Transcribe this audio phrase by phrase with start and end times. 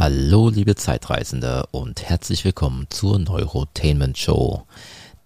[0.00, 4.64] Hallo, liebe Zeitreisende und herzlich willkommen zur Neurotainment Show,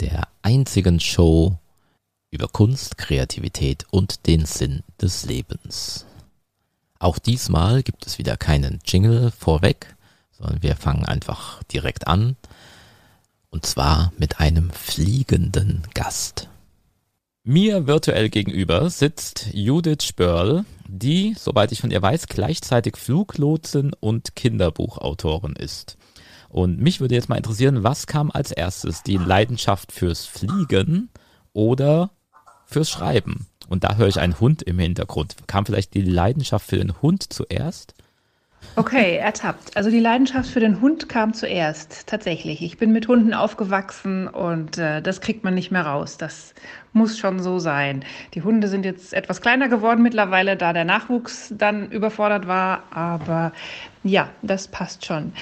[0.01, 1.59] der einzigen Show
[2.31, 6.07] über Kunst, Kreativität und den Sinn des Lebens.
[6.99, 9.95] Auch diesmal gibt es wieder keinen Jingle vorweg,
[10.31, 12.37] sondern wir fangen einfach direkt an.
[13.51, 16.49] Und zwar mit einem fliegenden Gast.
[17.45, 24.37] Mir virtuell gegenüber sitzt Judith Spörl, die, soweit ich von ihr weiß, gleichzeitig Fluglotsin und
[24.37, 25.97] Kinderbuchautorin ist.
[26.51, 29.03] Und mich würde jetzt mal interessieren, was kam als erstes?
[29.03, 31.11] Die Leidenschaft fürs Fliegen
[31.53, 32.11] oder
[32.65, 33.49] fürs Schreiben?
[33.69, 35.35] Und da höre ich einen Hund im Hintergrund.
[35.49, 37.95] Kam vielleicht die Leidenschaft für den Hund zuerst?
[38.77, 39.77] Okay, ertappt.
[39.77, 42.63] Also die Leidenschaft für den Hund kam zuerst, tatsächlich.
[42.63, 46.17] Ich bin mit Hunden aufgewachsen und äh, das kriegt man nicht mehr raus.
[46.17, 46.55] Das
[46.93, 48.05] muss schon so sein.
[48.35, 52.85] Die Hunde sind jetzt etwas kleiner geworden mittlerweile, da der Nachwuchs dann überfordert war.
[52.91, 53.53] Aber
[54.05, 55.33] ja, das passt schon.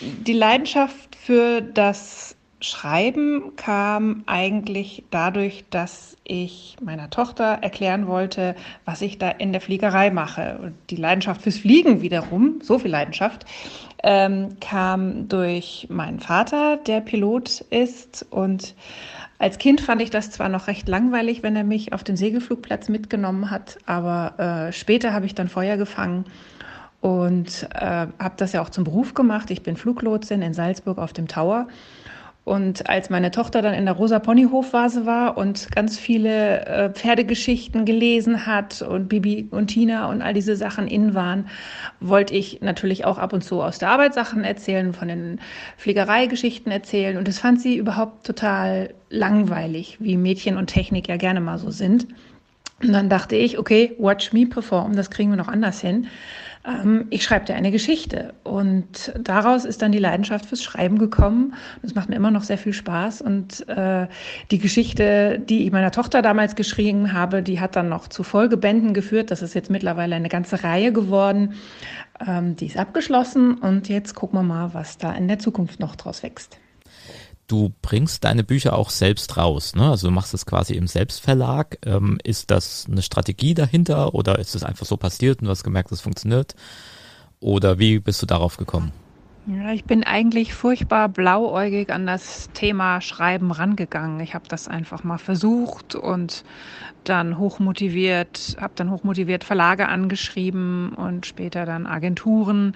[0.00, 8.54] Die Leidenschaft für das Schreiben kam eigentlich dadurch, dass ich meiner Tochter erklären wollte,
[8.86, 10.58] was ich da in der Fliegerei mache.
[10.62, 13.44] Und die Leidenschaft fürs Fliegen wiederum, so viel Leidenschaft,
[14.02, 18.24] ähm, kam durch meinen Vater, der Pilot ist.
[18.30, 18.74] Und
[19.38, 22.88] als Kind fand ich das zwar noch recht langweilig, wenn er mich auf den Segelflugplatz
[22.88, 26.24] mitgenommen hat, aber äh, später habe ich dann Feuer gefangen
[27.00, 29.50] und äh, habe das ja auch zum Beruf gemacht.
[29.50, 31.66] Ich bin Fluglotsin in Salzburg auf dem Tower
[32.44, 37.86] und als meine Tochter dann in der Rosa Ponyhofvase war und ganz viele äh, Pferdegeschichten
[37.86, 41.48] gelesen hat und Bibi und Tina und all diese Sachen in waren,
[42.00, 45.40] wollte ich natürlich auch ab und zu aus der Arbeit Sachen erzählen, von den
[45.78, 47.16] Fliegereigeschichten erzählen.
[47.16, 51.70] Und das fand sie überhaupt total langweilig, wie Mädchen und Technik ja gerne mal so
[51.70, 52.06] sind.
[52.82, 56.08] Und dann dachte ich, okay, watch me perform, das kriegen wir noch anders hin
[56.66, 58.34] ähm, ich schreibe dir eine Geschichte.
[58.42, 61.54] Und daraus ist dann die Leidenschaft fürs Schreiben gekommen.
[61.82, 63.22] Das macht mir immer noch sehr viel Spaß.
[63.22, 64.06] Und äh,
[64.50, 68.94] die Geschichte, die ich meiner Tochter damals geschrieben habe, die hat dann noch zu Folgebänden
[68.94, 69.30] geführt.
[69.30, 71.54] Das ist jetzt mittlerweile eine ganze Reihe geworden.
[72.26, 75.96] Ähm, die ist abgeschlossen und jetzt gucken wir mal, was da in der Zukunft noch
[75.96, 76.58] draus wächst
[77.46, 79.90] du bringst deine Bücher auch selbst raus, ne?
[79.90, 81.78] Also du machst es quasi im Selbstverlag.
[81.84, 85.64] Ähm, ist das eine Strategie dahinter oder ist es einfach so passiert und du hast
[85.64, 86.54] gemerkt, es funktioniert?
[87.40, 88.92] Oder wie bist du darauf gekommen?
[89.46, 94.18] Ja, ich bin eigentlich furchtbar blauäugig an das Thema Schreiben rangegangen.
[94.20, 96.44] Ich habe das einfach mal versucht und
[97.04, 102.74] dann hochmotiviert, habe dann hochmotiviert Verlage angeschrieben und später dann Agenturen.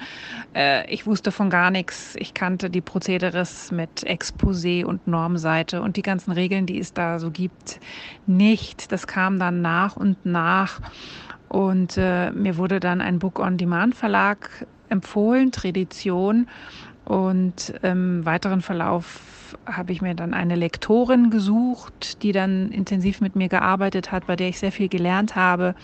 [0.55, 2.15] Äh, ich wusste von gar nichts.
[2.17, 7.19] Ich kannte die Prozederes mit Exposé und Normseite und die ganzen Regeln, die es da
[7.19, 7.81] so gibt,
[8.27, 8.93] nicht.
[8.93, 10.81] Das kam dann nach und nach.
[11.49, 16.49] Und äh, mir wurde dann ein Book-on-Demand-Verlag empfohlen, Tradition.
[17.04, 23.34] Und im weiteren Verlauf habe ich mir dann eine Lektorin gesucht, die dann intensiv mit
[23.34, 25.75] mir gearbeitet hat, bei der ich sehr viel gelernt habe.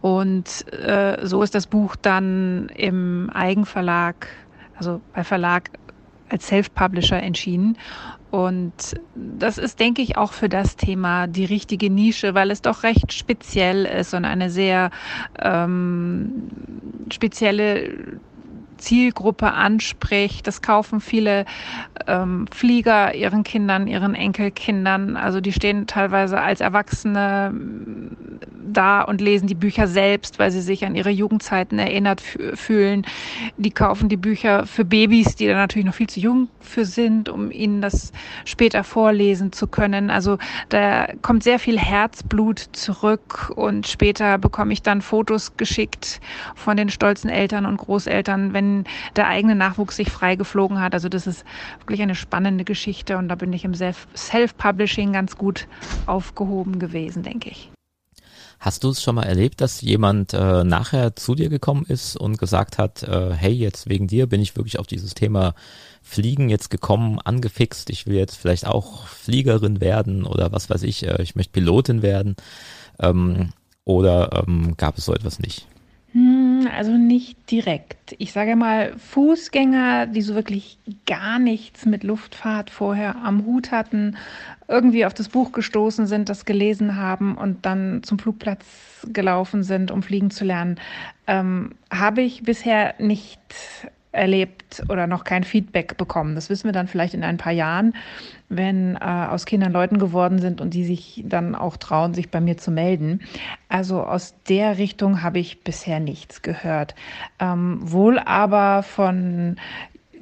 [0.00, 4.28] Und äh, so ist das Buch dann im Eigenverlag,
[4.76, 5.70] also bei Verlag
[6.32, 7.76] als Self-Publisher entschieden.
[8.30, 8.72] Und
[9.14, 13.12] das ist, denke ich, auch für das Thema die richtige Nische, weil es doch recht
[13.12, 14.90] speziell ist und eine sehr
[15.38, 16.48] ähm,
[17.12, 18.20] spezielle
[18.82, 20.46] Zielgruppe anspricht.
[20.46, 21.44] Das kaufen viele
[22.06, 25.16] ähm, Flieger ihren Kindern, ihren Enkelkindern.
[25.16, 28.16] Also die stehen teilweise als Erwachsene mm,
[28.72, 32.20] da und lesen die Bücher selbst, weil sie sich an ihre Jugendzeiten erinnert
[32.54, 33.04] fühlen.
[33.56, 37.28] Die kaufen die Bücher für Babys, die da natürlich noch viel zu jung für sind,
[37.28, 38.12] um ihnen das
[38.44, 40.10] später vorlesen zu können.
[40.10, 40.38] Also
[40.68, 46.20] da kommt sehr viel Herzblut zurück und später bekomme ich dann Fotos geschickt
[46.54, 48.71] von den stolzen Eltern und Großeltern, wenn
[49.16, 50.94] der eigene Nachwuchs sich freigeflogen hat.
[50.94, 51.44] Also das ist
[51.80, 55.66] wirklich eine spannende Geschichte und da bin ich im Self-Publishing ganz gut
[56.06, 57.70] aufgehoben gewesen, denke ich.
[58.62, 62.38] Hast du es schon mal erlebt, dass jemand äh, nachher zu dir gekommen ist und
[62.38, 65.54] gesagt hat, äh, hey, jetzt wegen dir bin ich wirklich auf dieses Thema
[66.00, 71.04] Fliegen jetzt gekommen, angefixt, ich will jetzt vielleicht auch Fliegerin werden oder was weiß ich,
[71.08, 72.36] äh, ich möchte Pilotin werden.
[73.00, 73.50] Ähm,
[73.84, 75.66] oder ähm, gab es so etwas nicht?
[76.12, 78.14] Hm, also nicht direkt.
[78.18, 84.16] Ich sage mal, Fußgänger, die so wirklich gar nichts mit Luftfahrt vorher am Hut hatten,
[84.68, 89.90] irgendwie auf das Buch gestoßen sind, das gelesen haben und dann zum Flugplatz gelaufen sind,
[89.90, 90.78] um fliegen zu lernen,
[91.26, 93.40] ähm, habe ich bisher nicht
[94.12, 96.34] erlebt oder noch kein Feedback bekommen.
[96.34, 97.94] Das wissen wir dann vielleicht in ein paar Jahren,
[98.48, 102.40] wenn äh, aus Kindern Leuten geworden sind und die sich dann auch trauen, sich bei
[102.40, 103.20] mir zu melden.
[103.68, 106.94] Also aus der Richtung habe ich bisher nichts gehört.
[107.40, 109.56] Ähm, wohl aber von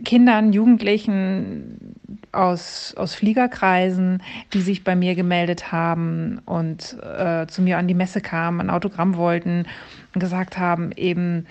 [0.05, 1.97] Kindern, Jugendlichen
[2.33, 4.23] aus, aus Fliegerkreisen,
[4.53, 8.71] die sich bei mir gemeldet haben und äh, zu mir an die Messe kamen, ein
[8.71, 9.67] Autogramm wollten
[10.15, 11.47] und gesagt haben, eben,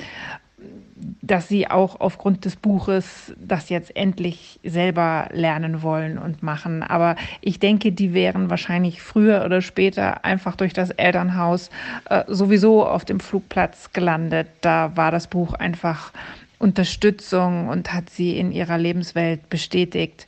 [1.21, 6.83] dass sie auch aufgrund des Buches das jetzt endlich selber lernen wollen und machen.
[6.83, 11.69] Aber ich denke, die wären wahrscheinlich früher oder später einfach durch das Elternhaus
[12.09, 14.47] äh, sowieso auf dem Flugplatz gelandet.
[14.61, 16.11] Da war das Buch einfach
[16.57, 20.27] Unterstützung und hat sie in ihrer Lebenswelt bestätigt.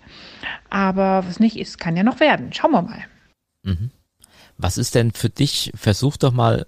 [0.70, 2.54] Aber was nicht ist, kann ja noch werden.
[2.54, 3.04] Schauen wir mal.
[3.64, 3.92] Mhm.
[4.58, 6.66] Was ist denn für dich, versuch doch mal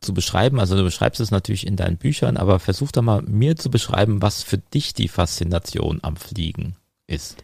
[0.00, 3.56] zu beschreiben, also du beschreibst es natürlich in deinen Büchern, aber versuch doch mal mir
[3.56, 6.76] zu beschreiben, was für dich die Faszination am Fliegen
[7.06, 7.42] ist.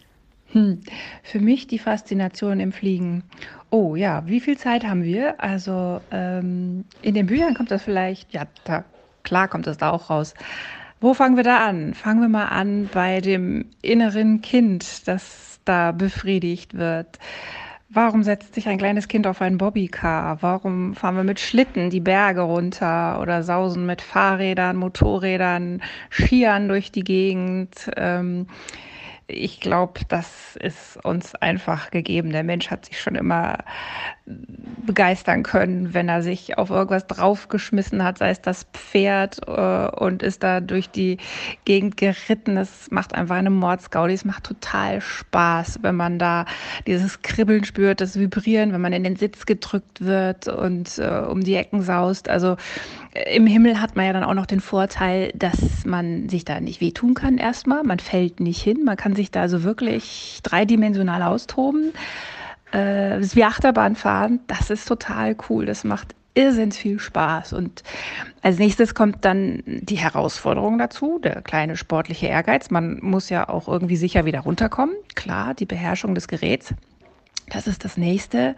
[0.53, 0.81] Hm.
[1.23, 3.25] Für mich die Faszination im Fliegen.
[3.71, 5.41] Oh ja, wie viel Zeit haben wir?
[5.43, 8.85] Also ähm, in den Büchern kommt das vielleicht, ja, da,
[9.23, 10.35] klar kommt das da auch raus.
[11.01, 11.95] Wo fangen wir da an?
[11.95, 17.19] Fangen wir mal an bei dem inneren Kind, das da befriedigt wird.
[17.95, 20.41] Warum setzt sich ein kleines Kind auf ein Bobbycar?
[20.41, 26.91] Warum fahren wir mit Schlitten die Berge runter oder sausen mit Fahrrädern, Motorrädern, Skiern durch
[26.91, 27.91] die Gegend?
[27.99, 28.47] Ähm,
[29.27, 32.31] ich glaube, das ist uns einfach gegeben.
[32.31, 33.59] Der Mensch hat sich schon immer
[34.87, 40.23] begeistern können, wenn er sich auf irgendwas draufgeschmissen hat, sei es das Pferd äh, und
[40.23, 41.19] ist da durch die
[41.65, 42.57] Gegend geritten.
[42.57, 44.15] Es macht einfach eine Mordsgaudi.
[44.15, 46.45] Es macht total Spaß, wenn man da
[46.87, 51.43] dieses Kribbeln spürt, das Vibrieren, wenn man in den Sitz gedrückt wird und äh, um
[51.43, 52.29] die Ecken saust.
[52.29, 52.57] Also
[53.15, 56.81] im Himmel hat man ja dann auch noch den Vorteil, dass man sich da nicht
[56.81, 57.83] wehtun kann erstmal.
[57.83, 58.85] Man fällt nicht hin.
[58.85, 61.93] Man kann sich da also wirklich dreidimensional austoben
[62.73, 65.67] äh, wie Achterbahnfahren, das ist total cool.
[65.67, 67.53] Das macht irrsinnig viel Spaß.
[67.53, 67.83] Und
[68.41, 72.71] als nächstes kommt dann die Herausforderung dazu, der kleine sportliche Ehrgeiz.
[72.71, 74.97] Man muss ja auch irgendwie sicher wieder runterkommen.
[75.15, 76.75] Klar, die Beherrschung des Geräts.
[77.49, 78.57] Das ist das nächste.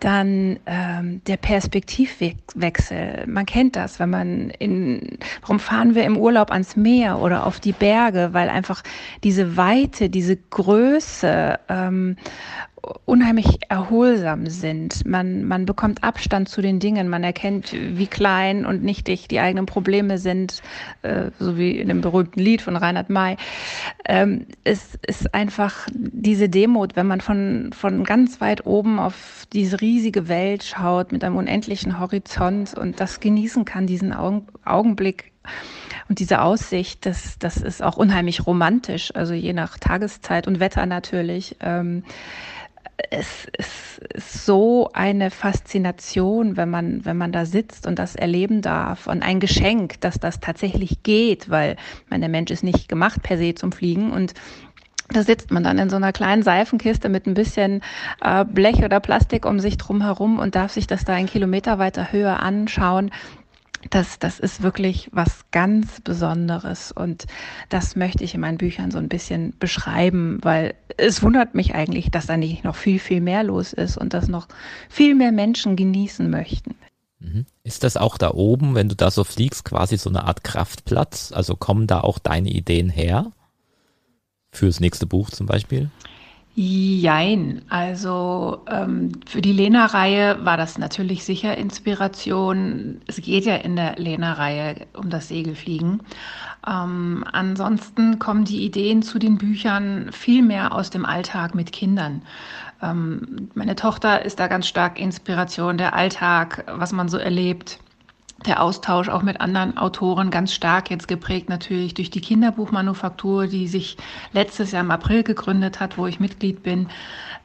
[0.00, 3.24] Dann ähm, der Perspektivwechsel.
[3.26, 7.60] Man kennt das, wenn man in, warum fahren wir im Urlaub ans Meer oder auf
[7.60, 8.82] die Berge, weil einfach
[9.24, 12.16] diese Weite, diese Größe ähm,
[13.04, 15.06] unheimlich erholsam sind.
[15.06, 19.66] Man, man bekommt Abstand zu den Dingen, man erkennt, wie klein und nichtig die eigenen
[19.66, 20.62] Probleme sind,
[21.02, 23.36] äh, so wie in dem berühmten Lied von Reinhard May.
[24.06, 29.80] Ähm, es ist einfach diese Demut, wenn man von, von ganz weit oben auf diese
[29.80, 35.32] riesige Welt schaut mit einem unendlichen Horizont und das genießen kann, diesen Augenblick
[36.08, 40.86] und diese Aussicht, das, das ist auch unheimlich romantisch, also je nach Tageszeit und Wetter
[40.86, 41.56] natürlich.
[41.60, 42.04] Ähm,
[43.10, 43.46] es,
[44.14, 49.22] ist so eine Faszination, wenn man, wenn man da sitzt und das erleben darf und
[49.22, 51.76] ein Geschenk, dass das tatsächlich geht, weil
[52.08, 54.34] mein, der Mensch ist nicht gemacht per se zum Fliegen und
[55.08, 57.80] da sitzt man dann in so einer kleinen Seifenkiste mit ein bisschen
[58.20, 61.78] äh, Blech oder Plastik um sich drum herum und darf sich das da einen Kilometer
[61.78, 63.10] weiter Höhe anschauen
[63.90, 67.26] das, das ist wirklich was ganz Besonderes und
[67.68, 72.10] das möchte ich in meinen Büchern so ein bisschen beschreiben, weil es wundert mich eigentlich,
[72.10, 74.48] dass da nicht noch viel, viel mehr los ist und dass noch
[74.88, 76.74] viel mehr Menschen genießen möchten.
[77.18, 77.46] Mhm.
[77.64, 81.32] Ist das auch da oben, wenn du da so fliegst, quasi so eine Art Kraftplatz?
[81.32, 83.32] Also kommen da auch deine Ideen her?
[84.52, 85.90] Fürs nächste Buch zum Beispiel?
[86.58, 93.02] Jein, also ähm, für die Lena-Reihe war das natürlich sicher Inspiration.
[93.06, 96.00] Es geht ja in der Lena-Reihe um das Segelfliegen.
[96.66, 102.22] Ähm, ansonsten kommen die Ideen zu den Büchern viel mehr aus dem Alltag mit Kindern.
[102.80, 107.80] Ähm, meine Tochter ist da ganz stark Inspiration, der Alltag, was man so erlebt
[108.44, 113.66] der Austausch auch mit anderen Autoren ganz stark jetzt geprägt natürlich durch die Kinderbuchmanufaktur, die
[113.66, 113.96] sich
[114.32, 116.88] letztes Jahr im April gegründet hat, wo ich Mitglied bin.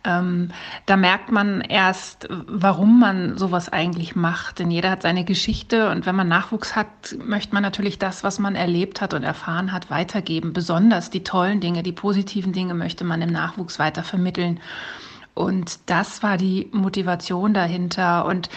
[0.04, 0.50] Ähm,
[0.88, 4.60] da merkt man erst, warum man sowas eigentlich macht.
[4.60, 8.38] Denn jeder hat seine Geschichte und wenn man Nachwuchs hat, möchte man natürlich das, was
[8.38, 10.52] man erlebt hat und erfahren hat, weitergeben.
[10.52, 14.60] Besonders die tollen Dinge, die positiven Dinge möchte man im Nachwuchs weiter vermitteln.
[15.34, 18.26] Und das war die Motivation dahinter.
[18.26, 18.50] Und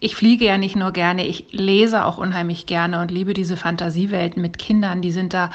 [0.00, 4.40] ich fliege ja nicht nur gerne, ich lese auch unheimlich gerne und liebe diese Fantasiewelten
[4.40, 5.02] mit Kindern.
[5.02, 5.50] Die sind da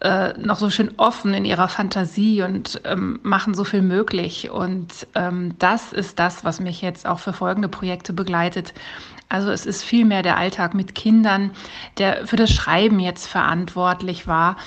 [0.00, 4.50] äh, noch so schön offen in ihrer Fantasie und ähm, machen so viel möglich.
[4.50, 8.72] Und ähm, das ist das, was mich jetzt auch für folgende Projekte begleitet
[9.32, 11.52] Also es ist vielmehr der Alltag mit Kindern,
[11.96, 14.58] der für das Schreiben jetzt verantwortlich war.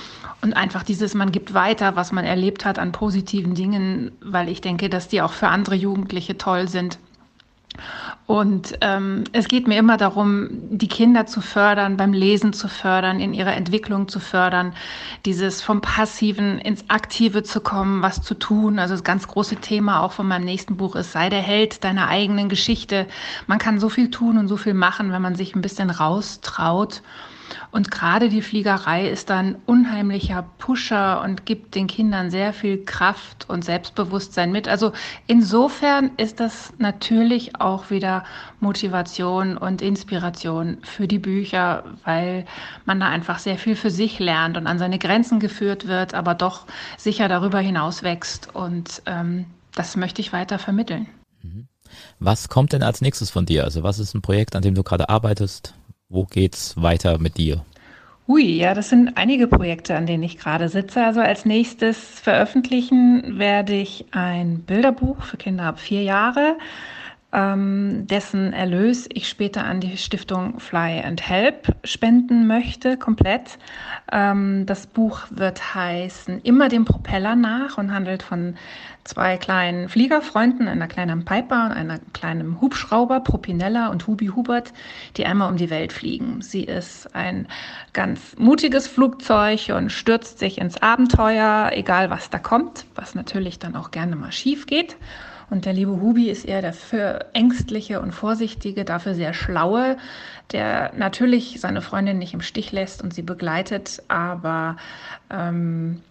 [0.41, 4.61] Und einfach dieses, man gibt weiter, was man erlebt hat an positiven Dingen, weil ich
[4.61, 6.97] denke, dass die auch für andere Jugendliche toll sind.
[8.27, 13.19] Und ähm, es geht mir immer darum, die Kinder zu fördern, beim Lesen zu fördern,
[13.19, 14.73] in ihrer Entwicklung zu fördern,
[15.25, 18.79] dieses vom Passiven ins Aktive zu kommen, was zu tun.
[18.79, 22.07] Also das ganz große Thema auch von meinem nächsten Buch ist, sei der Held deiner
[22.07, 23.07] eigenen Geschichte.
[23.45, 27.01] Man kann so viel tun und so viel machen, wenn man sich ein bisschen raustraut.
[27.75, 33.49] Und gerade die Fliegerei ist dann unheimlicher Pusher und gibt den Kindern sehr viel Kraft
[33.49, 34.69] und Selbstbewusstsein mit.
[34.69, 34.93] Also
[35.27, 38.23] insofern ist das natürlich auch wieder
[38.61, 42.45] Motivation und Inspiration für die Bücher, weil
[42.85, 46.33] man da einfach sehr viel für sich lernt und an seine Grenzen geführt wird, aber
[46.33, 48.55] doch sicher darüber hinaus wächst.
[48.55, 51.07] Und ähm, das möchte ich weiter vermitteln.
[51.43, 51.67] Mhm.
[52.19, 53.65] Was kommt denn als nächstes von dir?
[53.65, 55.73] Also was ist ein Projekt, an dem du gerade arbeitest?
[56.09, 57.65] Wo geht's weiter mit dir?
[58.27, 61.03] Ui, ja, das sind einige Projekte, an denen ich gerade sitze.
[61.03, 66.57] Also als nächstes veröffentlichen werde ich ein Bilderbuch für Kinder ab vier Jahre,
[67.33, 73.57] dessen Erlös ich später an die Stiftung Fly and Help spenden möchte, komplett.
[74.09, 78.55] Ähm, das Buch wird heißen Immer dem Propeller nach und handelt von
[79.03, 84.71] zwei kleinen Fliegerfreunden, einer kleinen Piper und einer kleinen Hubschrauber, Propinella und Hubi Hubert,
[85.17, 86.41] die einmal um die Welt fliegen.
[86.41, 87.47] Sie ist ein
[87.91, 93.75] ganz mutiges Flugzeug und stürzt sich ins Abenteuer, egal was da kommt, was natürlich dann
[93.75, 94.95] auch gerne mal schief geht.
[95.49, 96.73] Und der liebe Hubi ist eher der
[97.33, 99.97] ängstliche und vorsichtige, dafür sehr schlaue,
[100.51, 104.77] der natürlich seine Freundin nicht im Stich lässt und sie begleitet, aber
[105.29, 106.01] ähm,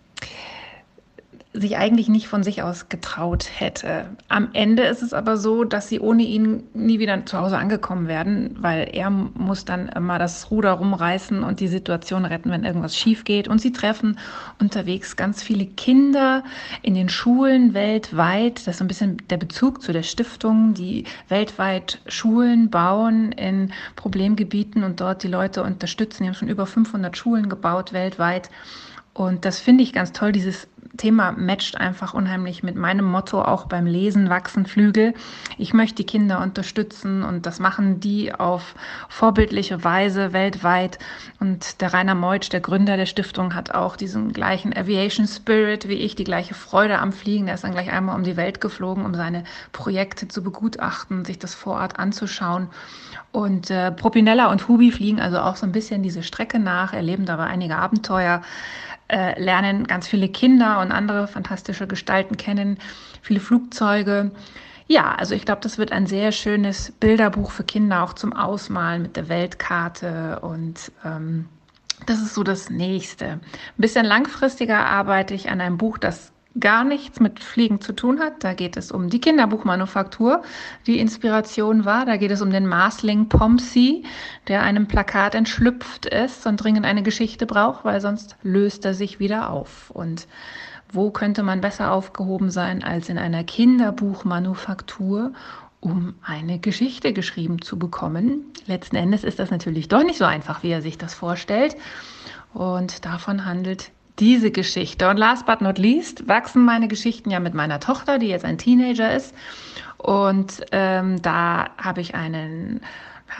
[1.56, 4.06] sich eigentlich nicht von sich aus getraut hätte.
[4.28, 8.08] Am Ende ist es aber so, dass sie ohne ihn nie wieder zu Hause angekommen
[8.08, 12.96] werden, weil er muss dann immer das Ruder rumreißen und die Situation retten, wenn irgendwas
[12.96, 13.46] schief geht.
[13.46, 14.18] Und sie treffen
[14.58, 16.42] unterwegs ganz viele Kinder
[16.82, 18.66] in den Schulen weltweit.
[18.66, 23.72] Das ist so ein bisschen der Bezug zu der Stiftung, die weltweit Schulen bauen in
[23.94, 26.24] Problemgebieten und dort die Leute unterstützen.
[26.24, 28.50] Die haben schon über 500 Schulen gebaut weltweit.
[29.14, 30.32] Und das finde ich ganz toll.
[30.32, 35.14] Dieses Thema matcht einfach unheimlich mit meinem Motto auch beim Lesen wachsen Flügel.
[35.58, 38.74] Ich möchte die Kinder unterstützen und das machen die auf
[39.08, 40.98] vorbildliche Weise weltweit.
[41.40, 45.94] Und der Rainer Meutsch, der Gründer der Stiftung, hat auch diesen gleichen Aviation Spirit wie
[45.94, 47.46] ich, die gleiche Freude am Fliegen.
[47.46, 51.38] Der ist dann gleich einmal um die Welt geflogen, um seine Projekte zu begutachten, sich
[51.38, 52.68] das vor Ort anzuschauen.
[53.32, 57.26] Und äh, Propinella und Hubi fliegen also auch so ein bisschen diese Strecke nach, erleben
[57.26, 58.42] dabei einige Abenteuer
[59.08, 62.78] äh, lernen ganz viele Kinder und andere fantastische Gestalten kennen,
[63.22, 64.30] viele Flugzeuge.
[64.86, 69.02] Ja, also ich glaube, das wird ein sehr schönes Bilderbuch für Kinder auch zum Ausmalen
[69.02, 71.48] mit der Weltkarte und ähm,
[72.06, 73.26] das ist so das Nächste.
[73.26, 73.40] Ein
[73.78, 78.44] bisschen langfristiger arbeite ich an einem Buch, das gar nichts mit Fliegen zu tun hat.
[78.44, 80.42] Da geht es um die Kinderbuchmanufaktur,
[80.86, 82.06] die Inspiration war.
[82.06, 84.04] Da geht es um den Marsling Pomsey,
[84.48, 89.18] der einem Plakat entschlüpft ist und dringend eine Geschichte braucht, weil sonst löst er sich
[89.18, 89.90] wieder auf.
[89.90, 90.28] Und
[90.92, 95.32] wo könnte man besser aufgehoben sein als in einer Kinderbuchmanufaktur,
[95.80, 98.44] um eine Geschichte geschrieben zu bekommen?
[98.66, 101.76] Letzten Endes ist das natürlich doch nicht so einfach, wie er sich das vorstellt.
[102.52, 105.08] Und davon handelt diese Geschichte.
[105.08, 108.58] Und last but not least wachsen meine Geschichten ja mit meiner Tochter, die jetzt ein
[108.58, 109.34] Teenager ist.
[109.96, 112.80] Und ähm, da habe ich einen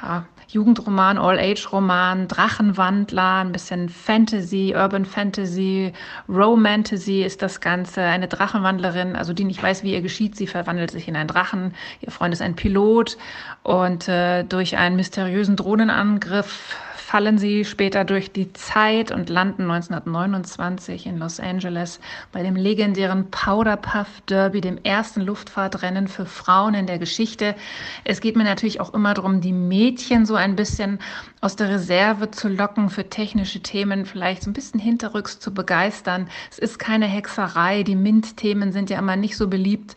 [0.02, 5.92] ja, Jugendroman, All-Age-Roman, Drachenwandler, ein bisschen Fantasy, Urban Fantasy,
[6.28, 8.02] Romantasy ist das Ganze.
[8.02, 11.74] Eine Drachenwandlerin, also die nicht weiß, wie ihr geschieht, sie verwandelt sich in einen Drachen.
[12.00, 13.18] Ihr Freund ist ein Pilot
[13.62, 16.76] und äh, durch einen mysteriösen Drohnenangriff
[17.14, 22.00] fallen sie später durch die Zeit und landen 1929 in Los Angeles
[22.32, 27.54] bei dem legendären Powder Puff Derby, dem ersten Luftfahrtrennen für Frauen in der Geschichte.
[28.02, 30.98] Es geht mir natürlich auch immer darum, die Mädchen so ein bisschen
[31.40, 36.28] aus der Reserve zu locken für technische Themen, vielleicht so ein bisschen hinterrücks zu begeistern.
[36.50, 39.94] Es ist keine Hexerei, die MINT-Themen sind ja immer nicht so beliebt.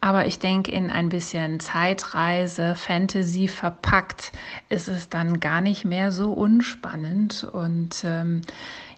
[0.00, 4.32] Aber ich denke, in ein bisschen Zeitreise, Fantasy verpackt,
[4.68, 7.44] ist es dann gar nicht mehr so unspannend.
[7.44, 8.42] Und ähm,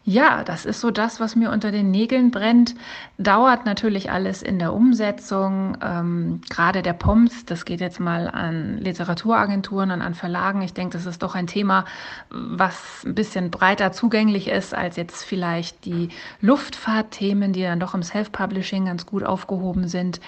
[0.09, 2.75] ja, das ist so das, was mir unter den Nägeln brennt.
[3.19, 5.77] Dauert natürlich alles in der Umsetzung.
[5.83, 10.63] Ähm, gerade der POMS, das geht jetzt mal an Literaturagenturen und an Verlagen.
[10.63, 11.85] Ich denke, das ist doch ein Thema,
[12.31, 16.09] was ein bisschen breiter zugänglich ist als jetzt vielleicht die
[16.41, 20.23] Luftfahrtthemen, die dann doch im Self-Publishing ganz gut aufgehoben sind.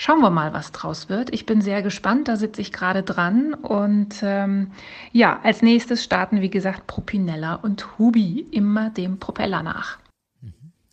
[0.00, 1.30] Schauen wir mal, was draus wird.
[1.34, 3.52] Ich bin sehr gespannt, da sitze ich gerade dran.
[3.52, 4.72] Und ähm,
[5.12, 9.98] ja, als nächstes starten, wie gesagt, Propinella und Hubi, immer dem Propeller nach.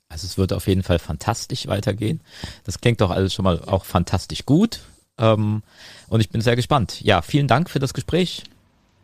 [0.09, 2.19] Also es wird auf jeden Fall fantastisch weitergehen.
[2.65, 4.81] Das klingt doch alles schon mal auch fantastisch gut.
[5.17, 5.63] Ähm,
[6.09, 7.01] und ich bin sehr gespannt.
[7.01, 8.43] Ja, vielen Dank für das Gespräch.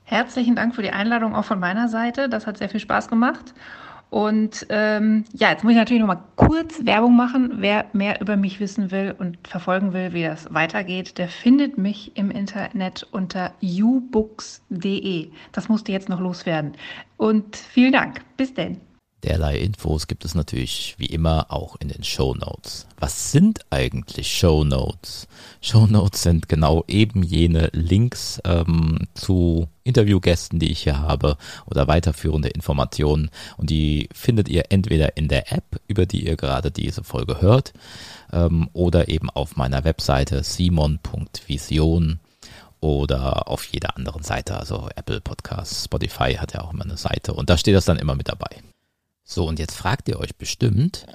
[0.03, 2.27] Herzlichen Dank für die Einladung auch von meiner Seite.
[2.27, 3.53] Das hat sehr viel Spaß gemacht.
[4.13, 7.53] Und ähm, ja, jetzt muss ich natürlich noch mal kurz Werbung machen.
[7.55, 12.15] Wer mehr über mich wissen will und verfolgen will, wie das weitergeht, der findet mich
[12.15, 15.31] im Internet unter ubooks.de.
[15.51, 16.73] Das musste jetzt noch loswerden.
[17.17, 18.21] Und vielen Dank.
[18.37, 18.81] Bis denn.
[19.23, 22.85] Derlei Infos gibt es natürlich wie immer auch in den Show Notes.
[22.99, 25.27] Was sind eigentlich Show Notes?
[25.59, 31.87] Show Notes sind genau eben jene Links ähm, zu Interviewgästen, die ich hier habe oder
[31.87, 37.03] weiterführende Informationen und die findet ihr entweder in der App, über die ihr gerade diese
[37.03, 37.73] Folge hört,
[38.31, 42.19] ähm, oder eben auf meiner Webseite simon.vision
[42.79, 47.33] oder auf jeder anderen Seite, also Apple Podcasts, Spotify hat ja auch immer eine Seite
[47.33, 48.61] und da steht das dann immer mit dabei.
[49.23, 51.05] So, und jetzt fragt ihr euch bestimmt,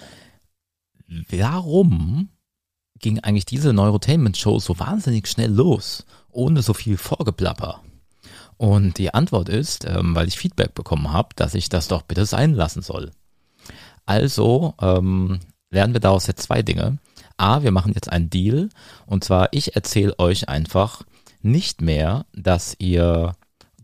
[1.31, 2.31] warum
[2.99, 7.83] ging eigentlich diese Neurotainment-Show so wahnsinnig schnell los, ohne so viel Vorgeplapper?
[8.59, 12.27] Und die Antwort ist, ähm, weil ich Feedback bekommen habe, dass ich das doch bitte
[12.27, 13.13] sein lassen soll.
[14.05, 16.99] Also ähm, lernen wir daraus jetzt zwei Dinge.
[17.37, 18.69] A, wir machen jetzt einen Deal.
[19.07, 21.03] Und zwar, ich erzähle euch einfach
[21.41, 23.37] nicht mehr, dass ihr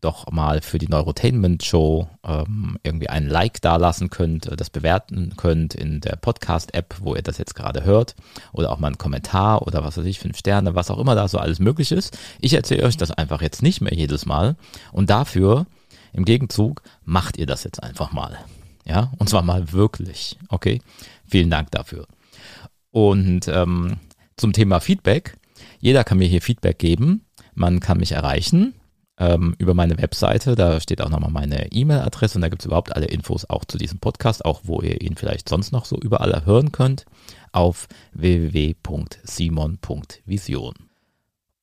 [0.05, 5.35] doch mal für die Neurotainment Show ähm, irgendwie einen Like dalassen könnt, äh, das bewerten
[5.37, 8.15] könnt in der Podcast-App, wo ihr das jetzt gerade hört,
[8.53, 11.27] oder auch mal einen Kommentar oder was weiß ich, fünf Sterne, was auch immer da
[11.29, 12.19] so alles möglich ist.
[12.41, 14.57] Ich erzähle euch das einfach jetzt nicht mehr jedes Mal
[14.93, 15.67] und dafür
[16.13, 18.39] im Gegenzug macht ihr das jetzt einfach mal.
[18.85, 20.39] Ja, und zwar mal wirklich.
[20.49, 20.81] Okay,
[21.27, 22.07] vielen Dank dafür.
[22.91, 23.97] Und ähm,
[24.37, 25.37] zum Thema Feedback.
[25.81, 27.25] Jeder kann mir hier Feedback geben.
[27.55, 28.75] Man kann mich erreichen
[29.19, 30.55] ähm, über meine Webseite.
[30.55, 33.79] Da steht auch nochmal meine E-Mail-Adresse und da gibt es überhaupt alle Infos auch zu
[33.79, 37.05] diesem Podcast, auch wo ihr ihn vielleicht sonst noch so überall hören könnt,
[37.53, 40.75] auf www.simon.vision.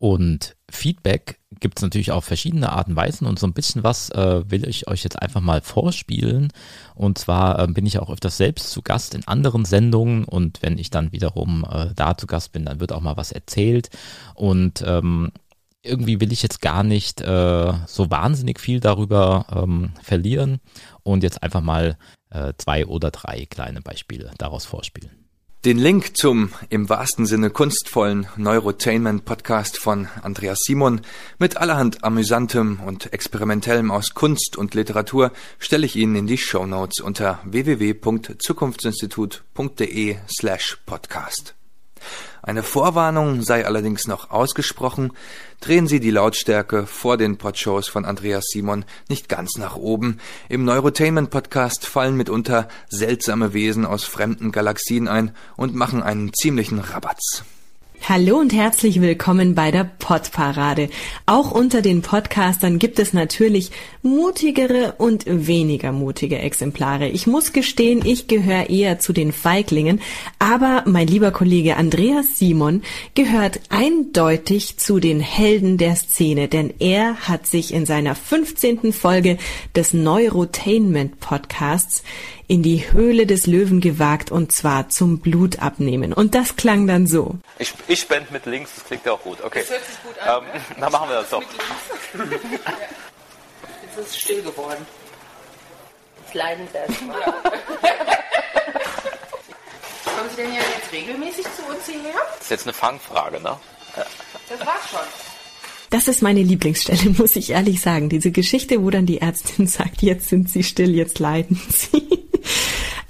[0.01, 4.09] Und Feedback gibt es natürlich auf verschiedene Arten und Weisen und so ein bisschen was
[4.09, 6.51] äh, will ich euch jetzt einfach mal vorspielen.
[6.95, 10.79] Und zwar äh, bin ich auch öfters selbst zu Gast in anderen Sendungen und wenn
[10.79, 13.91] ich dann wiederum äh, da zu Gast bin, dann wird auch mal was erzählt.
[14.33, 15.33] Und ähm,
[15.83, 20.59] irgendwie will ich jetzt gar nicht äh, so wahnsinnig viel darüber ähm, verlieren
[21.03, 21.97] und jetzt einfach mal
[22.29, 25.21] äh, zwei oder drei kleine Beispiele daraus vorspielen.
[25.63, 31.01] Den Link zum im wahrsten Sinne kunstvollen Neurotainment Podcast von Andreas Simon
[31.37, 36.65] mit allerhand amüsantem und experimentellem aus Kunst und Literatur stelle ich Ihnen in die Show
[36.65, 41.53] Notes unter www.zukunftsinstitut.de slash podcast.
[42.43, 45.13] Eine Vorwarnung sei allerdings noch ausgesprochen,
[45.59, 50.19] drehen Sie die Lautstärke vor den Podshows von Andreas Simon nicht ganz nach oben.
[50.49, 56.79] Im Neurotainment Podcast fallen mitunter seltsame Wesen aus fremden Galaxien ein und machen einen ziemlichen
[56.79, 57.43] Rabatz.
[58.09, 60.89] Hallo und herzlich willkommen bei der Podparade.
[61.27, 63.69] Auch unter den Podcastern gibt es natürlich
[64.01, 67.09] mutigere und weniger mutige Exemplare.
[67.09, 70.01] Ich muss gestehen, ich gehöre eher zu den Feiglingen,
[70.39, 72.81] aber mein lieber Kollege Andreas Simon
[73.13, 78.93] gehört eindeutig zu den Helden der Szene, denn er hat sich in seiner 15.
[78.93, 79.37] Folge
[79.75, 82.03] des Neurotainment Podcasts
[82.51, 86.11] in die Höhle des Löwen gewagt und zwar zum Blutabnehmen.
[86.11, 87.37] Und das klang dann so.
[87.59, 89.41] Ich, ich spende mit links, das klingt ja auch gut.
[89.41, 89.61] Okay.
[89.61, 90.43] Das hört sich gut an.
[90.43, 90.61] Ähm, ne?
[90.81, 91.41] Dann machen wir das doch.
[91.41, 91.53] Jetzt
[93.97, 94.85] ist es still geworden.
[96.25, 97.21] Jetzt leiden sie erstmal.
[100.03, 102.19] Kommen Sie denn ja jetzt regelmäßig zu uns hierher?
[102.33, 103.57] Das ist jetzt eine Fangfrage, ne?
[104.49, 104.99] Das war's schon.
[105.91, 108.09] Das ist meine Lieblingsstelle, muss ich ehrlich sagen.
[108.09, 112.10] Diese Geschichte, wo dann die Ärztin sagt, jetzt sind Sie still, jetzt leiden Sie.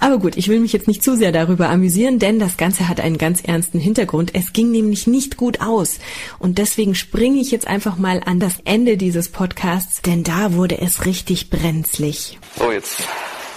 [0.02, 2.98] Aber gut, ich will mich jetzt nicht zu sehr darüber amüsieren, denn das Ganze hat
[2.98, 4.34] einen ganz ernsten Hintergrund.
[4.34, 6.00] Es ging nämlich nicht gut aus.
[6.40, 10.80] Und deswegen springe ich jetzt einfach mal an das Ende dieses Podcasts, denn da wurde
[10.80, 12.40] es richtig brenzlig.
[12.58, 12.96] So, jetzt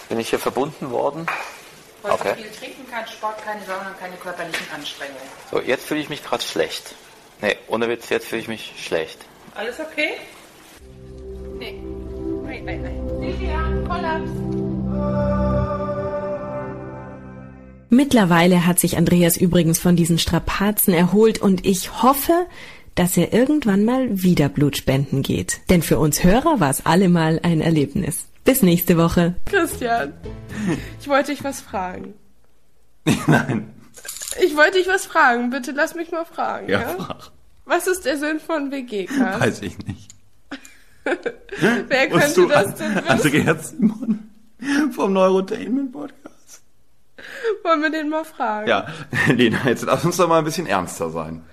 [0.08, 1.26] bin ich hier verbunden worden.
[2.04, 2.36] Heute Okay.
[2.36, 5.24] viel trinken, kein Sport, keine Sauna, keine körperlichen Anstrengungen.
[5.50, 6.94] So, jetzt fühle ich mich gerade schlecht.
[7.42, 9.18] Nee, ohne Witz, jetzt fühle ich mich schlecht.
[9.56, 10.12] Alles okay?
[11.58, 11.80] Nee.
[12.44, 13.10] Nein, nein, nein.
[13.20, 14.30] Silvia, Kollaps.
[17.96, 22.46] Mittlerweile hat sich Andreas übrigens von diesen Strapazen erholt und ich hoffe,
[22.94, 25.62] dass er irgendwann mal wieder Blut spenden geht.
[25.70, 28.26] Denn für uns Hörer war es allemal ein Erlebnis.
[28.44, 29.36] Bis nächste Woche.
[29.46, 30.12] Christian,
[31.00, 32.14] ich wollte dich was fragen.
[33.28, 33.72] Nein.
[34.44, 35.50] Ich wollte dich was fragen.
[35.50, 36.68] Bitte lass mich mal fragen.
[36.70, 37.32] Ja, Ja, frag.
[37.64, 39.40] Was ist der Sinn von WG-Cast?
[39.40, 40.10] Weiß ich nicht.
[41.88, 43.08] Wer könnte du das denn wissen?
[43.08, 44.30] Andreas Simon
[44.92, 46.35] vom Neurotainment Podcast.
[47.64, 48.68] Wollen wir den mal fragen?
[48.68, 48.86] Ja,
[49.28, 51.44] Lena, jetzt lass uns doch mal ein bisschen ernster sein.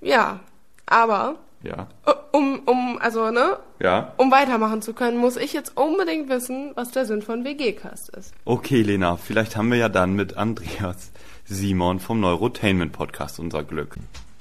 [0.00, 0.40] Ja,
[0.86, 1.86] aber Ja,
[2.32, 3.56] um, um, also, ne?
[3.80, 4.12] ja.
[4.16, 8.34] Um weitermachen zu können, muss ich jetzt unbedingt wissen, was der Sinn von WG-Cast ist.
[8.44, 11.12] Okay, Lena, vielleicht haben wir ja dann mit Andreas
[11.44, 13.96] Simon vom Neurotainment Podcast unser Glück.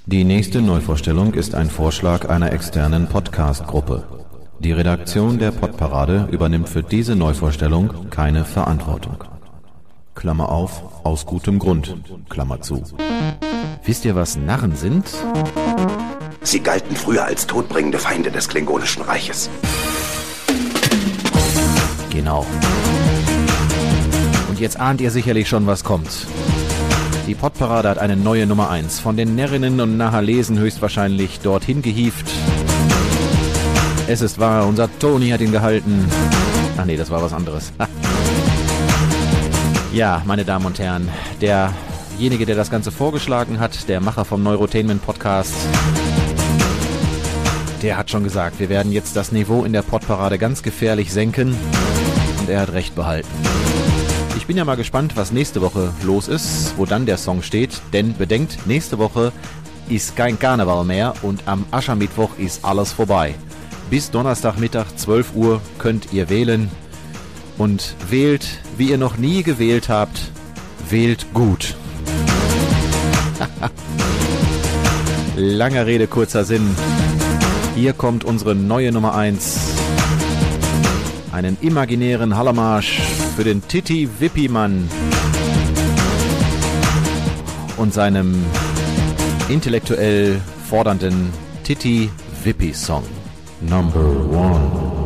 [0.08, 4.04] Die nächste Neuvorstellung ist ein Vorschlag einer externen Podcast-Gruppe.
[4.60, 9.24] Die Redaktion der Podparade übernimmt für diese Neuvorstellung keine Verantwortung.
[10.16, 11.96] Klammer auf, aus gutem Grund,
[12.30, 12.84] Klammer zu.
[13.84, 15.06] Wisst ihr, was Narren sind?
[16.44, 19.50] Sie galten früher als todbringende Feinde des Klingonischen Reiches.
[22.10, 22.46] Genau.
[24.50, 26.28] Und jetzt ahnt ihr sicherlich schon, was kommt.
[27.28, 29.00] Die Podparade hat eine neue Nummer 1.
[29.00, 32.30] Von den Närrinnen und Nahalesen höchstwahrscheinlich dorthin gehieft.
[34.08, 36.06] Es ist wahr, unser Toni hat ihn gehalten.
[36.78, 37.72] Ach nee, das war was anderes.
[39.92, 41.10] ja, meine Damen und Herren,
[41.42, 45.54] derjenige, der das Ganze vorgeschlagen hat, der Macher vom Neurotainment Podcast,
[47.82, 51.58] der hat schon gesagt, wir werden jetzt das Niveau in der Podparade ganz gefährlich senken.
[52.40, 53.28] Und er hat recht behalten.
[54.38, 57.82] Ich bin ja mal gespannt, was nächste Woche los ist, wo dann der Song steht.
[57.94, 59.32] Denn bedenkt, nächste Woche
[59.90, 63.36] ist kein Karneval mehr und am Aschermittwoch ist alles vorbei.
[63.90, 66.70] Bis Donnerstagmittag 12 Uhr könnt ihr wählen.
[67.62, 70.32] Und wählt, wie ihr noch nie gewählt habt,
[70.90, 71.76] wählt gut.
[75.36, 76.76] Langer Rede, kurzer Sinn.
[77.76, 79.60] Hier kommt unsere neue Nummer 1.
[81.32, 83.00] Einen imaginären Hallermarsch
[83.36, 84.90] für den Titi Wippi-Mann
[87.78, 88.44] und seinem
[89.50, 91.32] intellektuell fordernden
[91.64, 92.10] Titi
[92.44, 93.04] Wippi-Song.
[93.62, 94.00] Number
[94.32, 95.01] one.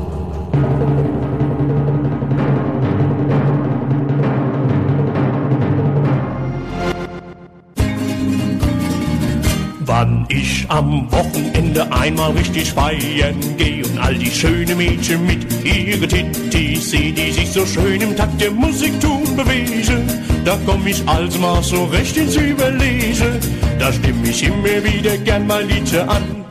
[10.69, 17.11] Am Wochenende einmal richtig feiern geh und all die schönen Mädchen mit ihren Tittis seh,
[17.11, 20.03] die sich so schön im Takt der Musik tun bewegen,
[20.43, 23.39] da komm ich also mal so recht ins Überlesen.
[23.79, 26.45] Da stimm ich immer wieder gern mal Liedchen an.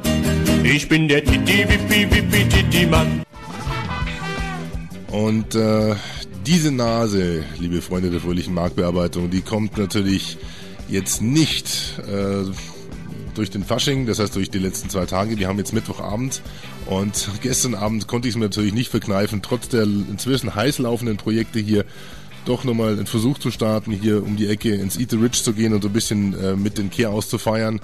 [0.62, 3.22] Ich bin der Titti Wippi Wippi Titti Mann.
[5.10, 5.94] Und äh,
[6.44, 10.36] diese Nase, liebe Freunde der fröhlichen Marktbearbeitung, die kommt natürlich
[10.88, 12.44] jetzt nicht äh,
[13.34, 15.38] durch den Fasching, das heißt durch die letzten zwei Tage.
[15.38, 16.42] Wir haben jetzt Mittwochabend
[16.86, 21.16] und gestern Abend konnte ich es mir natürlich nicht verkneifen, trotz der inzwischen heiß laufenden
[21.16, 21.84] Projekte hier
[22.44, 25.52] doch nochmal einen Versuch zu starten, hier um die Ecke ins Eat the Rich zu
[25.52, 27.80] gehen und so ein bisschen äh, mit den Kehr auszufeiern.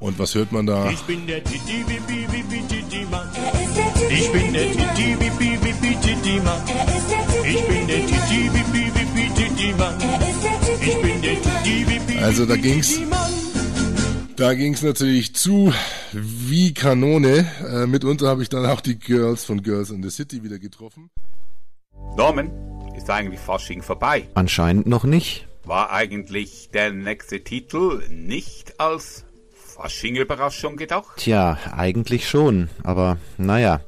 [0.00, 0.90] Und was hört man da?
[0.90, 3.28] Ich bin der Titti Wippi Wippi Titti Mann.
[4.10, 6.62] Ich bin der Titti Wippi Wippi Titti Mann.
[7.44, 9.98] Ich bin der Titti Wippi Wippi Titti Mann.
[10.80, 13.00] Ich bin der Titti Wippi Also da ging's
[14.36, 15.72] da ging's natürlich zu
[16.12, 17.46] wie Kanone.
[17.68, 21.10] Äh, mitunter habe ich dann auch die Girls von Girls in the City wieder getroffen.
[22.16, 22.50] Norman,
[22.96, 24.28] ist eigentlich Fasching vorbei?
[24.34, 25.46] Anscheinend noch nicht.
[25.64, 31.16] War eigentlich der nächste Titel nicht als Fasching-Überraschung gedacht?
[31.16, 33.80] Tja, eigentlich schon, aber naja.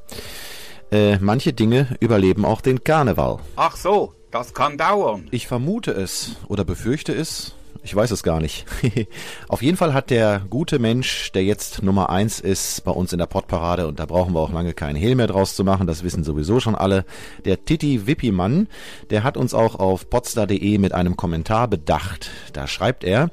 [0.91, 3.39] Äh, manche Dinge überleben auch den Karneval.
[3.57, 5.27] Ach so, das kann dauern.
[5.31, 7.53] Ich vermute es oder befürchte es.
[7.83, 8.65] Ich weiß es gar nicht.
[9.47, 13.19] Auf jeden Fall hat der gute Mensch, der jetzt Nummer eins ist bei uns in
[13.19, 16.03] der Podparade, und da brauchen wir auch lange keinen Hehl mehr draus zu machen, das
[16.03, 17.05] wissen sowieso schon alle,
[17.45, 18.67] der Titi Wippi-Mann,
[19.09, 22.29] der hat uns auch auf podstar.de mit einem Kommentar bedacht.
[22.53, 23.29] Da schreibt er,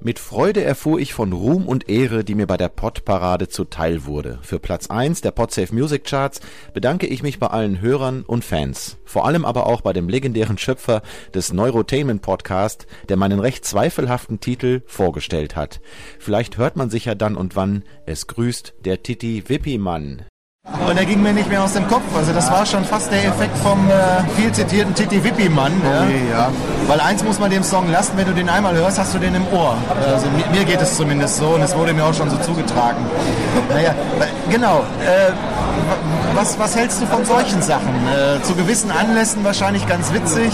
[0.00, 4.38] mit Freude erfuhr ich von Ruhm und Ehre, die mir bei der Podparade zuteil wurde.
[4.42, 6.40] Für Platz 1 der Podsafe Music Charts
[6.72, 8.98] bedanke ich mich bei allen Hörern und Fans.
[9.04, 11.02] Vor allem aber auch bei dem legendären Schöpfer
[11.34, 15.80] des Neurotainment Podcast, der meinen recht zweifelhaften Titel vorgestellt hat.
[16.18, 17.82] Vielleicht hört man sich ja dann und wann.
[18.06, 20.24] Es grüßt der Titi Wippi-Mann.
[20.86, 22.02] Und er ging mir nicht mehr aus dem Kopf.
[22.14, 25.72] Also das war schon fast der Effekt vom äh, viel zitierten Titi Wippi-Mann.
[25.82, 26.02] Ja?
[26.02, 26.48] Okay, ja.
[26.86, 29.34] Weil eins muss man dem Song lassen, wenn du den einmal hörst, hast du den
[29.34, 29.74] im Ohr.
[30.06, 32.98] Also mir, mir geht es zumindest so und es wurde mir auch schon so zugetragen.
[33.70, 34.80] Naja, äh, genau.
[35.00, 35.32] Äh,
[36.34, 37.94] was, was hältst du von solchen Sachen?
[38.06, 40.52] Äh, zu gewissen Anlässen wahrscheinlich ganz witzig.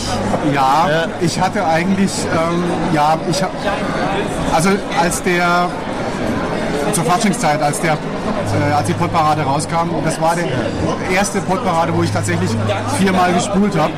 [0.54, 3.50] Ja, ich hatte eigentlich, ähm, ja, ich hab,
[4.54, 5.68] also als der
[6.92, 7.98] zur Faschingszeit, als, der,
[8.52, 9.90] äh, als die Podparade rauskam.
[10.04, 10.46] Das war der
[11.12, 12.50] erste Podparade, wo ich tatsächlich
[12.98, 13.92] viermal gespult habe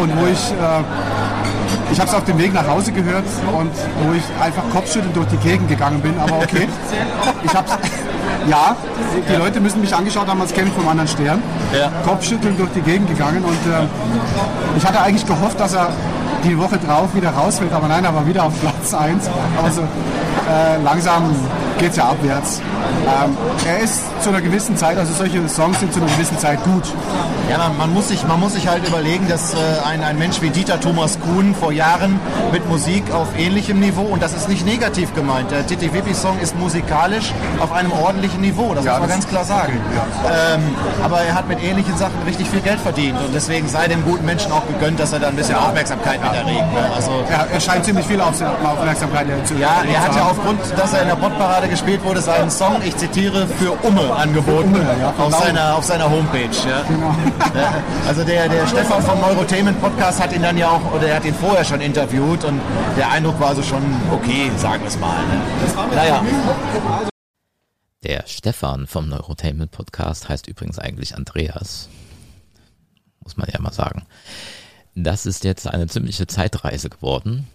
[0.00, 0.82] und wo ich äh,
[1.92, 3.70] ich habe es auf dem Weg nach Hause gehört und
[4.04, 6.66] wo ich einfach kopfschüttelnd durch die Gegend gegangen bin, aber okay.
[7.44, 7.70] Ich hab's,
[8.48, 8.74] ja,
[9.28, 11.42] die Leute müssen mich angeschaut haben, als käme ich vom anderen Stern.
[11.78, 11.90] Ja.
[12.04, 13.86] Kopfschüttelnd durch die Gegend gegangen und äh,
[14.78, 15.90] ich hatte eigentlich gehofft, dass er
[16.44, 19.28] die Woche drauf wieder rausfällt, aber nein, er war wieder auf Platz 1.
[19.62, 21.34] Also äh, langsam
[21.78, 22.60] geht es ja abwärts.
[23.24, 26.62] Ähm, er ist zu einer gewissen Zeit, also solche Songs sind zu einer gewissen Zeit
[26.64, 26.82] gut.
[27.50, 29.56] Ja, man, man, muss, sich, man muss sich halt überlegen, dass äh,
[29.88, 32.20] ein, ein Mensch wie Dieter Thomas Kuhn vor Jahren
[32.52, 36.38] mit Musik auf ähnlichem Niveau, und das ist nicht negativ gemeint, der Titi Wippi Song
[36.40, 39.72] ist musikalisch auf einem ordentlichen Niveau, das Ja, muss man das- ganz klar sagen.
[40.54, 40.62] Ähm,
[41.02, 44.24] aber er hat mit ähnlichen Sachen richtig viel Geld verdient und deswegen sei dem guten
[44.24, 46.72] Menschen auch gegönnt, dass er da ein bisschen Aufmerksamkeit mit erregt.
[46.72, 46.90] Ne?
[46.94, 51.02] Also, Er, er scheint ziemlich viel Aufmerksamkeit zu ja, er hat ja aufgrund, dass er
[51.02, 55.34] in der Pottparade gespielt wurde, seinen Song, ich zitiere, für Umme angeboten Umme, ja, auf,
[55.34, 56.50] seiner, auf seiner Homepage.
[56.68, 56.82] Ja.
[56.88, 57.14] Genau.
[58.06, 61.24] Also der, der Stefan vom Neurotainment Podcast hat ihn dann ja auch, oder er hat
[61.24, 62.60] ihn vorher schon interviewt und
[62.96, 65.16] der Eindruck war also schon okay, sagen wir es mal.
[65.26, 65.94] Ne?
[65.94, 66.22] Naja,
[68.02, 71.88] Der Stefan vom Neurotainment Podcast heißt übrigens eigentlich Andreas.
[73.20, 74.02] Muss man ja mal sagen.
[74.94, 77.48] Das ist jetzt eine ziemliche Zeitreise geworden.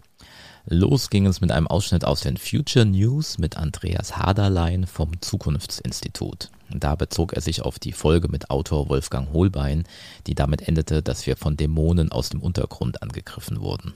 [0.66, 6.50] Los ging es mit einem Ausschnitt aus den Future News mit Andreas Haderlein vom Zukunftsinstitut.
[6.72, 9.84] Da bezog er sich auf die Folge mit Autor Wolfgang Holbein,
[10.26, 13.94] die damit endete, dass wir von Dämonen aus dem Untergrund angegriffen wurden.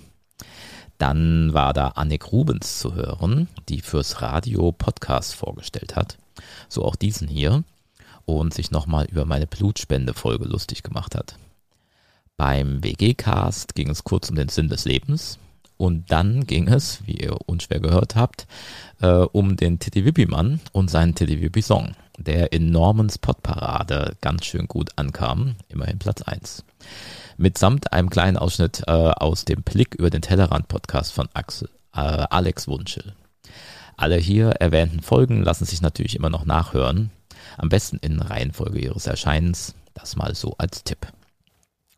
[1.00, 6.20] Dann war da Annik Rubens zu hören, die fürs Radio Podcast vorgestellt hat.
[6.70, 7.64] So auch diesen hier.
[8.26, 11.36] Und sich nochmal über meine Blutspende-Folge lustig gemacht hat.
[12.42, 15.38] Beim WG-Cast ging es kurz um den Sinn des Lebens.
[15.78, 18.48] Und dann ging es, wie ihr unschwer gehört habt,
[19.00, 24.68] äh, um den Titi Wippi-Mann und seinen Titi Wippi-Song, der in Normans Podparade ganz schön
[24.68, 26.64] gut ankam, immerhin Platz 1
[27.38, 32.68] mitsamt einem kleinen Ausschnitt äh, aus dem Blick über den Tellerrand-Podcast von Axel, äh, Alex
[32.68, 33.14] Wunschel.
[33.98, 37.12] Alle hier erwähnten Folgen lassen sich natürlich immer noch nachhören,
[37.58, 41.06] am besten in Reihenfolge ihres Erscheinens, das mal so als Tipp.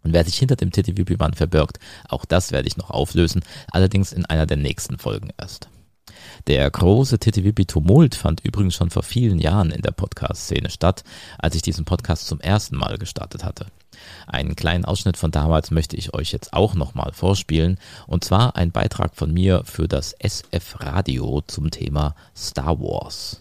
[0.03, 4.25] Und wer sich hinter dem TTVP-Band verbirgt, auch das werde ich noch auflösen, allerdings in
[4.25, 5.69] einer der nächsten Folgen erst.
[6.47, 11.03] Der große TTVP-Tumult fand übrigens schon vor vielen Jahren in der Podcast-Szene statt,
[11.37, 13.67] als ich diesen Podcast zum ersten Mal gestartet hatte.
[14.27, 18.71] Einen kleinen Ausschnitt von damals möchte ich euch jetzt auch nochmal vorspielen, und zwar ein
[18.71, 23.39] Beitrag von mir für das SF Radio zum Thema Star Wars.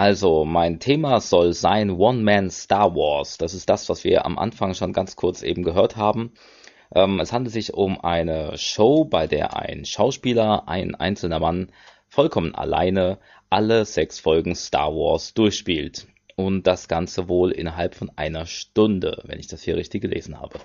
[0.00, 3.36] Also, mein Thema soll sein One Man Star Wars.
[3.36, 6.30] Das ist das, was wir am Anfang schon ganz kurz eben gehört haben.
[6.94, 11.72] Ähm, es handelt sich um eine Show, bei der ein Schauspieler, ein einzelner Mann,
[12.06, 13.18] vollkommen alleine
[13.50, 16.06] alle sechs Folgen Star Wars durchspielt.
[16.36, 20.60] Und das Ganze wohl innerhalb von einer Stunde, wenn ich das hier richtig gelesen habe.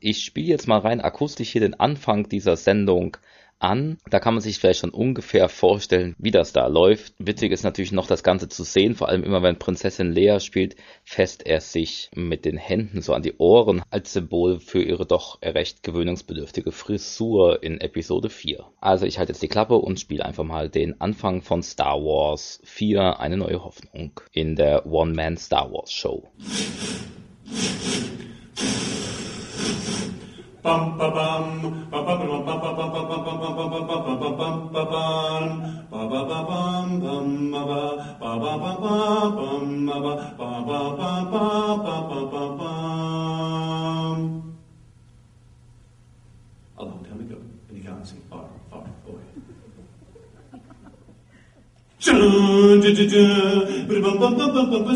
[0.00, 3.16] Ich spiele jetzt mal rein akustisch hier den Anfang dieser Sendung
[3.58, 3.98] an.
[4.10, 7.14] Da kann man sich vielleicht schon ungefähr vorstellen, wie das da läuft.
[7.18, 10.76] Witzig ist natürlich noch das Ganze zu sehen, vor allem immer wenn Prinzessin Leia spielt,
[11.04, 15.40] fässt er sich mit den Händen so an die Ohren als Symbol für ihre doch
[15.42, 18.64] recht gewöhnungsbedürftige Frisur in Episode 4.
[18.80, 22.60] Also ich halte jetzt die Klappe und spiele einfach mal den Anfang von Star Wars
[22.64, 26.28] 4, eine neue Hoffnung in der One-Man Star Wars Show.
[30.66, 30.70] A
[46.82, 47.38] long time ago,
[47.70, 49.22] in a galaxy far, far away.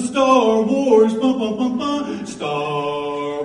[0.01, 1.13] Star Wars.
[2.29, 3.00] Star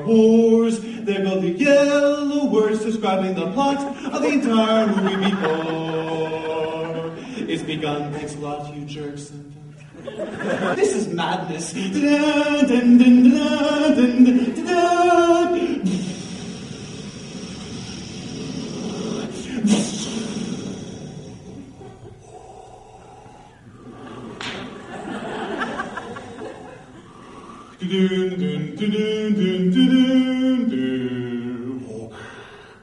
[0.06, 0.80] Wars.
[0.80, 3.80] There go the yellow words describing the plot
[4.14, 7.14] of the entire movie before
[7.50, 8.12] it's begun.
[8.14, 9.32] Thanks a lot, you jerks.
[10.76, 11.74] This is madness.
[28.38, 29.46] Dun.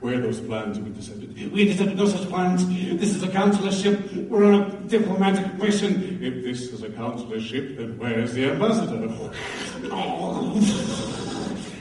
[0.05, 1.53] are those plans been intercepted.
[1.53, 2.67] We intercepted no such plans.
[2.69, 4.13] This is a consular ship.
[4.29, 6.19] We're on a diplomatic mission.
[6.23, 9.09] If this is a consular ship, then where's the ambassador?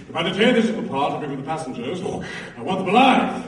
[0.08, 2.02] Commander Ted is apart, bring the passengers.
[2.02, 3.46] I want them alive.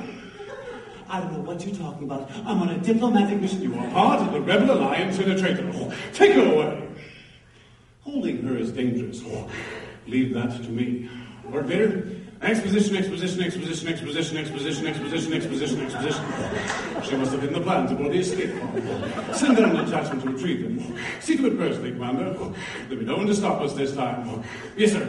[1.10, 2.32] I don't know what you're talking about.
[2.46, 3.62] I'm on a diplomatic mission.
[3.62, 5.94] You are part of the Rebel Alliance and a traitor.
[6.14, 6.90] Take her away.
[8.04, 9.24] Holding her is dangerous.
[10.08, 11.10] Leave that to me.
[11.50, 12.06] Lord Vader,
[12.42, 16.24] exposition, exposition, exposition, exposition, exposition, exposition, exposition, exposition.
[17.04, 18.52] She must have hidden the plans aboard the escape.
[19.34, 20.98] Send her an detachment to retrieve them.
[21.22, 22.34] See personally, Commander.
[22.90, 24.44] There'll be no one to stop us this time.
[24.76, 25.06] Yes, sir.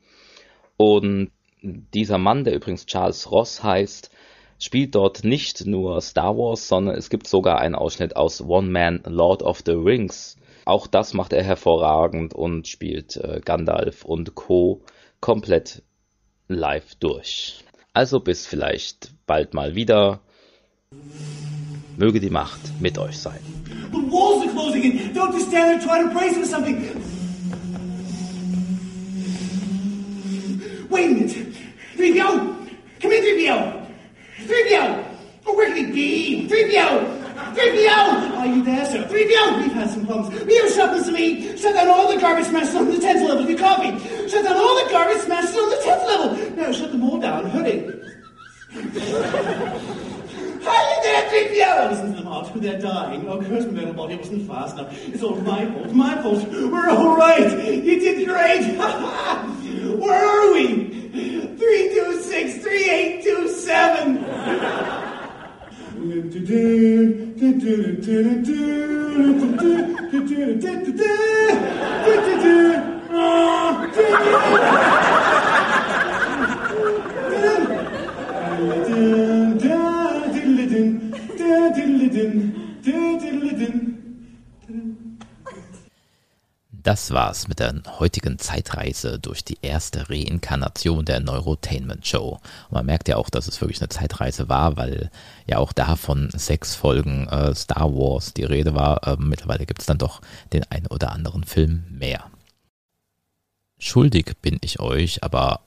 [0.77, 4.11] Und dieser Mann, der übrigens Charles Ross heißt,
[4.59, 9.01] spielt dort nicht nur Star Wars, sondern es gibt sogar einen Ausschnitt aus One Man
[9.05, 10.37] Lord of the Rings.
[10.65, 14.81] Auch das macht er hervorragend und spielt äh, Gandalf und Co.
[15.19, 15.83] komplett
[16.47, 17.63] live durch.
[17.93, 20.21] Also bis vielleicht bald mal wieder.
[21.97, 23.39] Möge die Macht mit euch sein.
[23.91, 25.13] The walls are closing in.
[25.13, 26.75] Don't just stand there trying to brace for something.
[30.89, 31.35] Wait a minute.
[31.95, 32.29] 3PO!
[33.01, 33.87] Come in, 3PO!
[34.45, 35.03] 3PO!
[35.45, 36.47] Oh, where can he be?
[36.49, 37.23] 3PO!
[37.55, 38.37] 3PO!
[38.37, 39.03] Are you there, sir?
[39.05, 39.57] 3PO!
[39.61, 40.43] We've had some problems.
[40.43, 41.57] We have shipments to meet.
[41.59, 43.49] Shut down all the garbage smashes on the 10th level.
[43.49, 43.97] You copy?
[44.27, 46.55] Shut down all the garbage smashes on the 10th level.
[46.57, 47.49] Now shut them all down.
[47.49, 47.89] Hurry.
[50.65, 51.93] How you dare keep yelling?
[51.93, 52.47] Isn't hard?
[52.55, 53.27] They're dying.
[53.27, 55.07] Oh, curtain metal body wasn't fast enough.
[55.07, 55.93] It's all my fault.
[55.93, 56.47] My fault.
[56.49, 57.51] We're all right.
[57.51, 58.77] You did great.
[59.99, 60.89] Where are we?
[61.57, 64.25] Three two six three eight two seven.
[86.85, 92.39] Das war's mit der heutigen Zeitreise durch die erste Reinkarnation der Neurotainment Show.
[92.69, 95.09] Und man merkt ja auch, dass es wirklich eine Zeitreise war, weil
[95.47, 99.01] ja auch da von sechs Folgen äh, Star Wars die Rede war.
[99.07, 100.21] Äh, mittlerweile gibt's dann doch
[100.53, 102.25] den einen oder anderen Film mehr.
[103.79, 105.61] Schuldig bin ich euch aber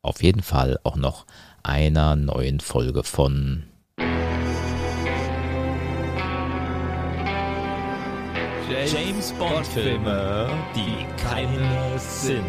[0.00, 1.26] auf jeden Fall auch noch
[1.62, 3.64] einer neuen Folge von
[8.86, 12.44] James Bond Filme, die keine sind.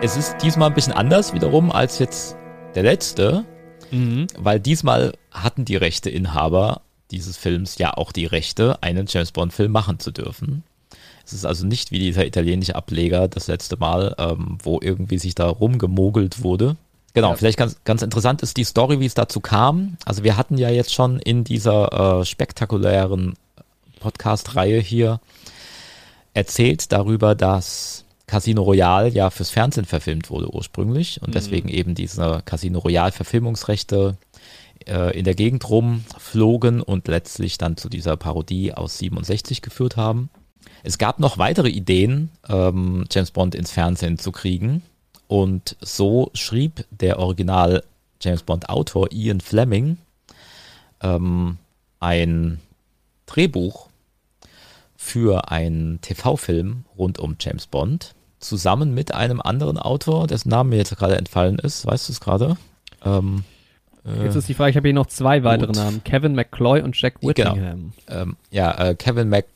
[0.00, 2.36] Es ist diesmal ein bisschen anders wiederum als jetzt
[2.74, 3.44] der letzte,
[3.92, 4.26] Mhm.
[4.36, 9.70] weil diesmal hatten die Rechteinhaber dieses Films ja auch die Rechte, einen James Bond Film
[9.70, 10.64] machen zu dürfen.
[11.24, 15.34] Es ist also nicht wie dieser italienische Ableger das letzte Mal, ähm, wo irgendwie sich
[15.34, 16.76] da rumgemogelt wurde.
[17.14, 17.36] Genau, Ja.
[17.36, 19.96] vielleicht ganz, ganz interessant ist die Story, wie es dazu kam.
[20.04, 23.34] Also wir hatten ja jetzt schon in dieser äh, spektakulären
[24.00, 25.20] Podcast-Reihe hier
[26.34, 31.32] erzählt darüber, dass Casino Royale ja fürs Fernsehen verfilmt wurde ursprünglich und Mhm.
[31.32, 34.16] deswegen eben diese Casino Royale Verfilmungsrechte
[34.86, 40.30] äh, in der Gegend rumflogen und letztlich dann zu dieser Parodie aus 67 geführt haben.
[40.82, 44.82] Es gab noch weitere Ideen, ähm, James Bond ins Fernsehen zu kriegen.
[45.28, 47.82] Und so schrieb der Original
[48.20, 49.96] James Bond Autor Ian Fleming
[51.02, 51.58] ähm,
[52.00, 52.60] ein
[53.26, 53.88] Drehbuch
[54.96, 60.76] für einen TV-Film rund um James Bond, zusammen mit einem anderen Autor, dessen Name mir
[60.76, 61.86] jetzt gerade entfallen ist.
[61.86, 62.56] Weißt du es gerade?
[63.04, 63.44] Ähm,
[64.04, 65.72] äh, Jetzt ist die Frage, ich habe hier noch zwei weitere.
[65.72, 66.04] Namen.
[66.04, 67.92] Kevin McCloy und Jack Whittingham.
[68.06, 68.22] Genau.
[68.22, 69.46] Ähm, ja, äh, Kevin Mc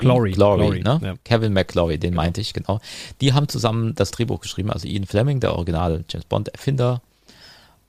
[0.00, 1.00] Glory, Glory, Glory, ne?
[1.02, 1.14] ja.
[1.24, 2.80] Kevin McClory, den meinte ich, genau.
[3.20, 7.02] Die haben zusammen das Drehbuch geschrieben, also Ian Fleming, der Original James Bond Erfinder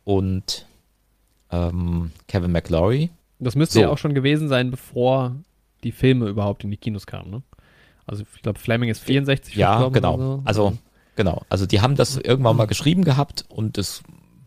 [0.04, 0.66] und
[1.52, 3.10] ähm, Kevin McClory.
[3.40, 3.82] Das müsste So.
[3.82, 5.36] ja auch schon gewesen sein, bevor
[5.84, 7.42] die Filme überhaupt in die Kinos kamen, ne?
[8.08, 10.16] Also ich glaube, Fleming ist 64 Ja, genau.
[10.16, 10.42] oder so.
[10.46, 10.78] Also,
[11.16, 11.44] genau.
[11.50, 14.04] Also die haben das irgendwann mal geschrieben gehabt und es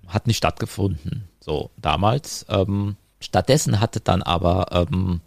[0.06, 2.44] hat nicht stattgefunden, so damals.
[2.48, 5.20] Ähm, stattdessen hatte dann aber ähm,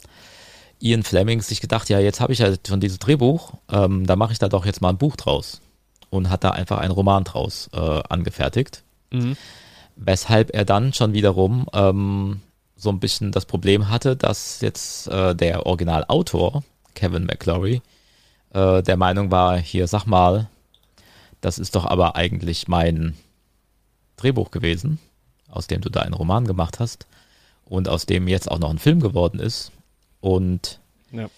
[0.79, 4.33] Ian Fleming sich gedacht, ja, jetzt habe ich ja schon dieses Drehbuch, ähm, da mache
[4.33, 5.61] ich da doch jetzt mal ein Buch draus.
[6.09, 8.83] Und hat da einfach einen Roman draus äh, angefertigt.
[9.11, 9.35] Mhm.
[9.97, 12.41] Weshalb er dann schon wiederum ähm,
[12.77, 16.63] so ein bisschen das Problem hatte, dass jetzt äh, der Originalautor,
[16.93, 17.81] Kevin McClory,
[18.53, 20.47] äh, der Meinung war, hier sag mal,
[21.41, 23.15] das ist doch aber eigentlich mein
[24.15, 24.99] Drehbuch gewesen,
[25.49, 27.07] aus dem du da einen Roman gemacht hast
[27.65, 29.71] und aus dem jetzt auch noch ein Film geworden ist.
[30.27, 30.79] Und
[31.11, 31.29] Ja.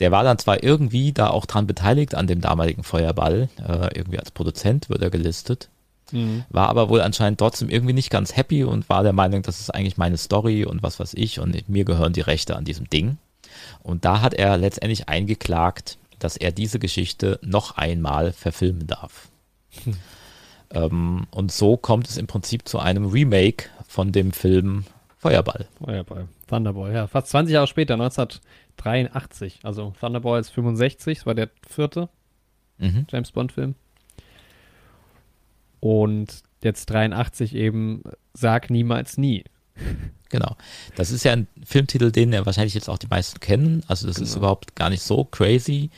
[0.00, 4.18] der war dann zwar irgendwie da auch dran beteiligt an dem damaligen Feuerball, äh, irgendwie
[4.18, 5.68] als Produzent wird er gelistet,
[6.12, 6.44] Mhm.
[6.48, 9.74] war aber wohl anscheinend trotzdem irgendwie nicht ganz happy und war der Meinung, das ist
[9.74, 13.18] eigentlich meine Story und was weiß ich und mir gehören die Rechte an diesem Ding.
[13.82, 19.28] Und da hat er letztendlich eingeklagt, dass er diese Geschichte noch einmal verfilmen darf.
[19.84, 19.94] Hm.
[20.70, 24.84] Ähm, und so kommt es im Prinzip zu einem Remake von dem Film
[25.18, 25.66] Feuerball.
[25.84, 26.28] Feuerball.
[26.48, 27.06] Thunderball, ja.
[27.06, 29.60] Fast 20 Jahre später, 1983.
[29.62, 32.08] Also Thunderball ist 65, das war der vierte
[32.78, 33.06] Mhm.
[33.10, 33.74] James Bond-Film.
[35.80, 38.02] Und jetzt 83 eben
[38.34, 39.44] Sag niemals nie.
[40.30, 40.56] Genau.
[40.94, 43.82] Das ist ja ein Filmtitel, den ja wahrscheinlich jetzt auch die meisten kennen.
[43.88, 44.40] Also das ist Genau.
[44.40, 45.88] überhaupt gar nicht so crazy.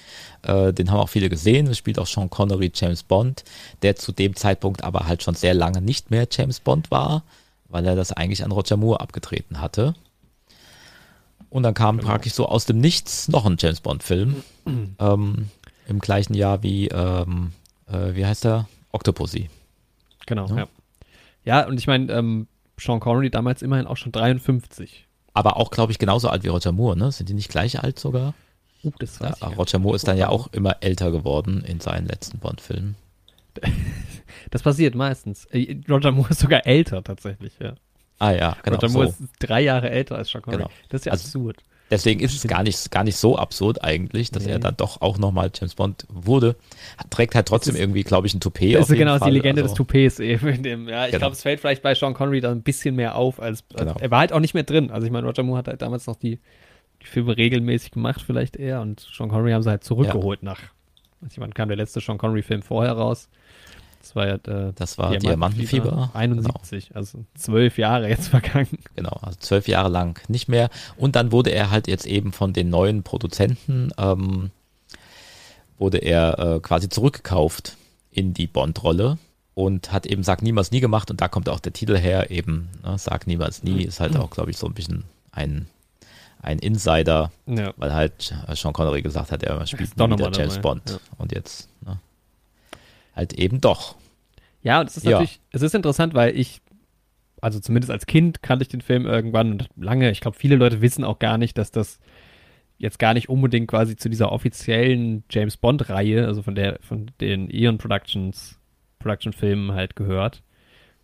[0.42, 1.66] Äh, den haben auch viele gesehen.
[1.66, 3.42] Es spielt auch Sean Connery James Bond,
[3.82, 7.24] der zu dem Zeitpunkt aber halt schon sehr lange nicht mehr James Bond war,
[7.70, 9.94] weil er das eigentlich an Roger Moore abgetreten hatte.
[11.50, 14.36] Und dann kam praktisch so aus dem Nichts noch ein James Bond-Film.
[14.98, 15.48] ähm,
[15.88, 17.52] Im gleichen Jahr wie, ähm,
[17.88, 18.68] äh, wie heißt der?
[18.92, 19.50] Octopussy.
[20.26, 20.56] Genau, Ja.
[20.56, 20.68] ja.
[21.42, 22.46] Ja, und ich meine, ähm,
[22.78, 25.06] Sean Connery damals immerhin auch schon 53.
[25.32, 27.10] Aber auch, glaube ich, genauso alt wie Roger Moore, ne?
[27.12, 28.34] Sind die nicht gleich alt sogar?
[28.84, 32.06] Uh, das weiß ja, Roger Moore ist dann ja auch immer älter geworden in seinen
[32.06, 32.96] letzten Bond-Filmen.
[34.50, 35.44] Das passiert meistens.
[35.46, 37.74] Äh, Roger Moore ist sogar älter tatsächlich, ja.
[38.20, 38.76] Ah ja, genau.
[38.76, 39.24] Roger Moore so.
[39.24, 40.62] ist drei Jahre älter als Sean Connery.
[40.64, 40.72] Genau.
[40.90, 41.56] Das ist ja Also, absurd.
[41.90, 44.52] Deswegen ist es gar nicht, gar nicht so absurd eigentlich, dass Nee.
[44.52, 46.54] er dann doch auch nochmal James Bond wurde.
[47.10, 48.76] Trägt halt trotzdem ist- irgendwie, glaube ich, ein Toupet.
[48.76, 49.32] Das ist genau ist die Fall.
[49.32, 50.46] Legende also, des Toupets eben.
[50.46, 51.18] In dem, ja, ich Genau.
[51.22, 53.96] glaube, es fällt vielleicht bei Sean Connery dann ein bisschen mehr auf, als, als Genau.
[53.98, 54.92] er war halt auch nicht mehr drin.
[54.92, 56.38] Also ich meine, Roger Moore hat halt damals noch die,
[57.02, 60.60] die Filme regelmäßig gemacht, vielleicht eher, und Sean Connery haben sie halt zurückgeholt nach.
[61.22, 63.28] Also ich meine, kam der letzte Sean Connery-Film vorher raus.
[64.00, 66.10] Das war ja äh, Das war Diamantenfieber.
[66.14, 68.78] 71, also zwölf Jahre jetzt vergangen.
[68.96, 70.70] Genau, also zwölf Jahre lang nicht mehr.
[70.96, 74.50] Und dann wurde er halt jetzt eben von den neuen Produzenten, ähm,
[75.78, 77.76] wurde er äh, quasi zurückgekauft
[78.10, 79.18] in die Bond-Rolle
[79.54, 82.68] und hat eben Sag niemals nie gemacht und da kommt auch der Titel her, eben
[82.82, 85.68] ne, Sag niemals nie ist halt auch, glaube ich, so ein bisschen ein,
[86.42, 87.72] ein Insider, Ja.
[87.76, 90.96] weil halt Sean Connery gesagt hat, er spielt nie wieder James dabei, Bond ja.
[91.18, 91.69] und jetzt ne,
[93.20, 93.96] halt eben doch.
[94.62, 95.12] Ja, und es ist Ja.
[95.12, 96.60] natürlich, es ist interessant, weil ich,
[97.42, 100.80] also zumindest als Kind kannte ich den Film irgendwann und lange, ich glaube, viele Leute
[100.80, 101.98] wissen auch gar nicht, dass das
[102.78, 107.50] jetzt gar nicht unbedingt quasi zu dieser offiziellen James Bond-Reihe, also von der, von den
[107.50, 108.58] Eon Productions,
[109.00, 110.42] Production-Filmen halt gehört.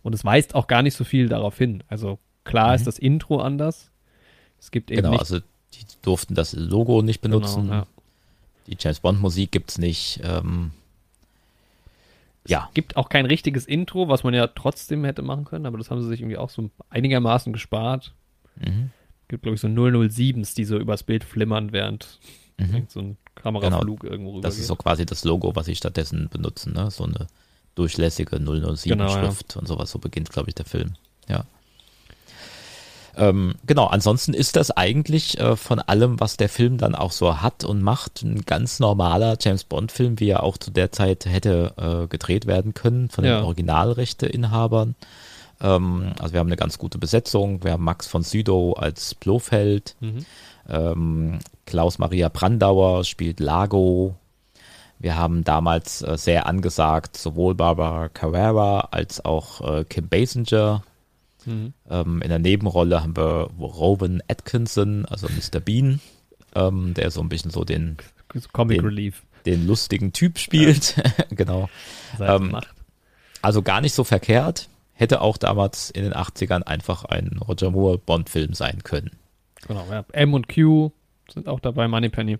[0.01, 1.83] Und es weist auch gar nicht so viel darauf hin.
[1.87, 2.75] Also klar Mhm.
[2.75, 3.91] ist das Intro anders.
[4.59, 7.63] Es gibt eben Genau, nicht, also die durften das Logo nicht benutzen.
[7.65, 7.87] Genau, ja.
[8.67, 10.19] Die James Bond Musik gibt's nicht.
[10.23, 10.71] Ähm,
[12.47, 15.91] ja, gibt auch kein richtiges Intro, was man ja trotzdem hätte machen können, aber das
[15.91, 18.13] haben sie sich irgendwie auch so einigermaßen gespart.
[18.55, 18.91] Mhm.
[19.27, 22.19] Gibt, glaube ich, so 007s, die so übers Bild flimmern, während
[22.59, 22.85] Mhm.
[22.87, 26.73] so ein Kameraflug irgendwo rüber das ist so quasi das Logo, was sie stattdessen benutzen,
[26.73, 26.89] ne?
[26.89, 27.27] So eine
[27.75, 29.27] durchlässige 007 Genau, ja.
[29.27, 29.91] Und sowas.
[29.91, 30.95] So beginnt, glaube ich, der Film.
[31.29, 31.45] Ja.
[33.17, 37.41] Ähm, genau, ansonsten ist das eigentlich äh, von allem, was der Film dann auch so
[37.41, 41.73] hat und macht, ein ganz normaler James Bond-Film, wie er auch zu der Zeit hätte
[41.77, 43.43] äh, gedreht werden können von den Ja.
[43.43, 44.95] Originalrechteinhabern.
[45.61, 47.63] Ähm, also wir haben eine ganz gute Besetzung.
[47.63, 49.95] Wir haben Max von Sydow als Blofeld.
[49.99, 50.25] Mhm.
[50.69, 54.15] Ähm, Klaus-Maria Brandauer spielt Lago.
[54.99, 60.83] Wir haben damals äh, sehr angesagt sowohl Barbara Carrera als auch äh, Kim Basinger.
[61.47, 61.73] Mhm.
[61.89, 65.59] Ähm, in der Nebenrolle haben wir Rowan Atkinson, also Mr.
[65.59, 66.01] Bean,
[66.55, 67.97] ähm, der so ein bisschen so den,
[68.51, 69.23] Comic den, Relief.
[69.45, 71.01] den lustigen Typ spielt.
[71.31, 71.69] genau.
[72.19, 72.59] Er jetzt Ähm,
[73.41, 74.69] also gar nicht so verkehrt.
[74.93, 79.11] Hätte auch damals in den 80ern einfach ein Roger Moore Bond-Film sein können.
[79.67, 80.05] Genau, ja.
[80.11, 80.91] M und Q
[81.31, 82.39] sind auch dabei, Moneypenny.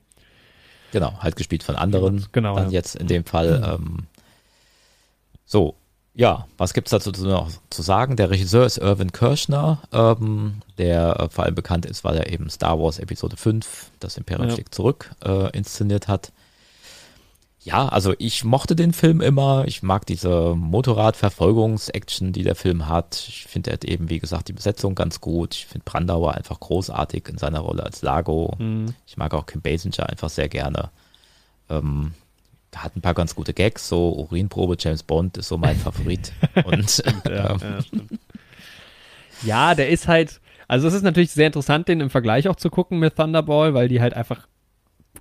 [0.91, 2.25] Genau, halt gespielt von anderen.
[2.31, 2.71] Genau, Dann ja.
[2.71, 3.77] jetzt in dem Fall.
[3.79, 4.07] Ähm,
[5.45, 5.75] so,
[6.17, 8.15] ja, was gibt's dazu noch zu sagen?
[8.15, 12.49] Der Regisseur ist Irvin Kirschner, ähm, der äh, vor allem bekannt ist, weil er eben
[12.49, 14.55] Star Wars Episode 5, das Imperium Ja.
[14.55, 16.31] schlägt zurück, äh, inszeniert hat.
[17.61, 19.65] Ja, also ich mochte den Film immer.
[19.67, 23.25] Ich mag diese Motorradverfolgungs-Action, die der Film hat.
[23.27, 25.53] Ich finde er hat eben, wie gesagt, die Besetzung ganz gut.
[25.53, 28.55] Ich finde Brandauer einfach großartig in seiner Rolle als Lago.
[28.57, 28.95] Mhm.
[29.05, 30.89] Ich mag auch Kim Basinger einfach sehr gerne.
[31.69, 32.13] Ähm,
[32.75, 36.33] hat ein paar ganz gute Gags, so Urinprobe James Bond ist so mein Favorit.
[36.65, 37.59] Und ja, ähm,
[39.43, 42.55] ja, ja, der ist halt, Also es ist natürlich sehr interessant, den im Vergleich auch
[42.55, 44.47] zu gucken mit Thunderball, weil die halt einfach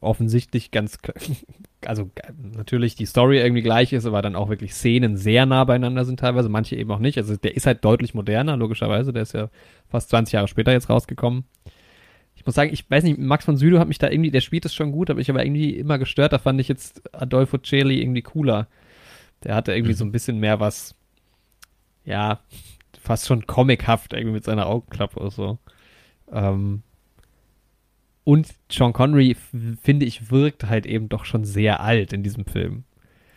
[0.00, 0.98] offensichtlich ganz,
[1.84, 6.04] also natürlich die Story irgendwie gleich ist, aber dann auch wirklich Szenen sehr nah beieinander
[6.04, 7.18] sind teilweise, manche eben auch nicht.
[7.18, 9.12] Also der ist halt deutlich moderner, logischerweise.
[9.12, 9.48] Der ist ja
[9.88, 11.44] fast 20 Jahre später jetzt rausgekommen.
[12.46, 14.64] Ich muss sagen, ich weiß nicht, Max von Südow hat mich da irgendwie, der spielt
[14.64, 16.32] es schon gut, aber ich aber irgendwie immer gestört.
[16.32, 18.68] Da fand ich jetzt Adolfo Celi irgendwie cooler.
[19.42, 19.96] Der hatte irgendwie mhm.
[19.96, 20.94] so ein bisschen mehr was,
[22.04, 22.38] ja,
[23.00, 25.58] fast schon comichaft irgendwie mit seiner Augenklappe oder so.
[26.30, 26.84] Ähm,
[28.22, 29.36] und Sean Connery,
[29.82, 32.84] finde ich, wirkt halt eben doch schon sehr alt in diesem Film.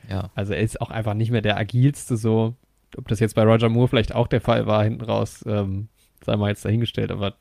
[0.07, 0.29] Ja.
[0.35, 2.53] Also er ist auch einfach nicht mehr der agilste so.
[2.95, 5.87] Ob das jetzt bei Roger Moore vielleicht auch der Fall war, hinten raus, ähm,
[6.23, 7.09] sei mal jetzt dahingestellt.
[7.09, 7.33] Aber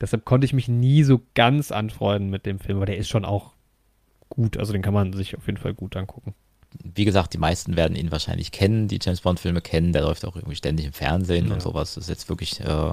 [0.00, 3.24] deshalb konnte ich mich nie so ganz anfreunden mit dem Film, aber der ist schon
[3.24, 3.52] auch
[4.28, 4.56] gut.
[4.56, 6.34] Also den kann man sich auf jeden Fall gut angucken.
[6.82, 9.92] Wie gesagt, die meisten werden ihn wahrscheinlich kennen, die James Bond-Filme kennen.
[9.92, 11.54] Der läuft auch irgendwie ständig im Fernsehen ja.
[11.54, 11.94] und sowas.
[11.94, 12.92] Das ist jetzt wirklich äh,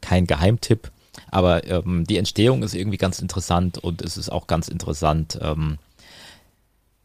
[0.00, 0.90] kein Geheimtipp.
[1.30, 5.38] Aber ähm, die Entstehung ist irgendwie ganz interessant und es ist auch ganz interessant.
[5.42, 5.78] Ähm,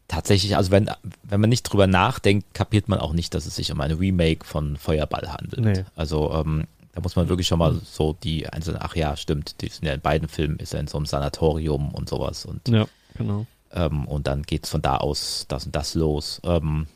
[0.08, 0.90] tatsächlich, also wenn,
[1.22, 4.44] wenn man nicht drüber nachdenkt, kapiert man auch nicht, dass es sich um eine Remake
[4.44, 5.64] von Feuerball handelt.
[5.64, 5.84] Nee.
[5.96, 9.68] Also ähm, da muss man wirklich schon mal so die einzelnen, ach ja, stimmt, die
[9.68, 12.44] sind ja in beiden Filmen, ist er in so einem Sanatorium und sowas.
[12.44, 12.86] Und, ja,
[13.16, 13.46] genau.
[13.72, 16.40] Ähm, und dann geht es von da aus das und das los.
[16.44, 16.86] Ähm,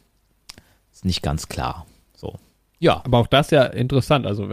[0.93, 1.85] ist nicht ganz klar.
[2.15, 2.39] So.
[2.79, 3.03] Ja.
[3.05, 4.25] Aber auch das ja interessant.
[4.25, 4.49] Also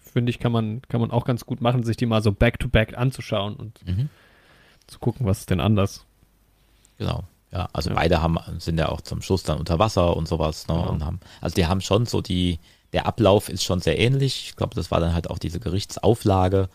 [0.00, 2.90] finde ich, kann man, kann man auch ganz gut machen, sich die mal so back-to-back
[2.90, 4.08] -back anzuschauen und mhm.
[4.86, 6.04] zu gucken, was ist denn anders.
[6.96, 7.24] Genau.
[7.50, 7.96] Ja, also ja.
[7.96, 10.74] beide haben, sind ja auch zum Schluss dann unter Wasser und sowas, ne?
[10.74, 10.90] Genau.
[10.90, 12.60] Und haben, also die haben schon so die,
[12.96, 14.46] der Ablauf ist schon sehr ähnlich.
[14.48, 16.70] Ich glaube, das war dann halt auch diese Gerichtsauflage.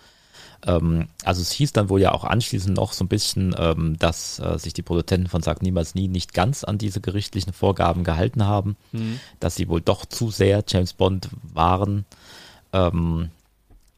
[0.68, 4.38] Ähm, also es hieß dann wohl ja auch anschließend noch so ein bisschen, ähm, dass
[4.38, 8.46] äh, sich die Produzenten von Sag Niemals Nie nicht ganz an diese gerichtlichen Vorgaben gehalten
[8.46, 9.20] haben, mhm.
[9.40, 12.06] dass sie wohl doch zu sehr James Bond waren.
[12.72, 13.32] Ähm,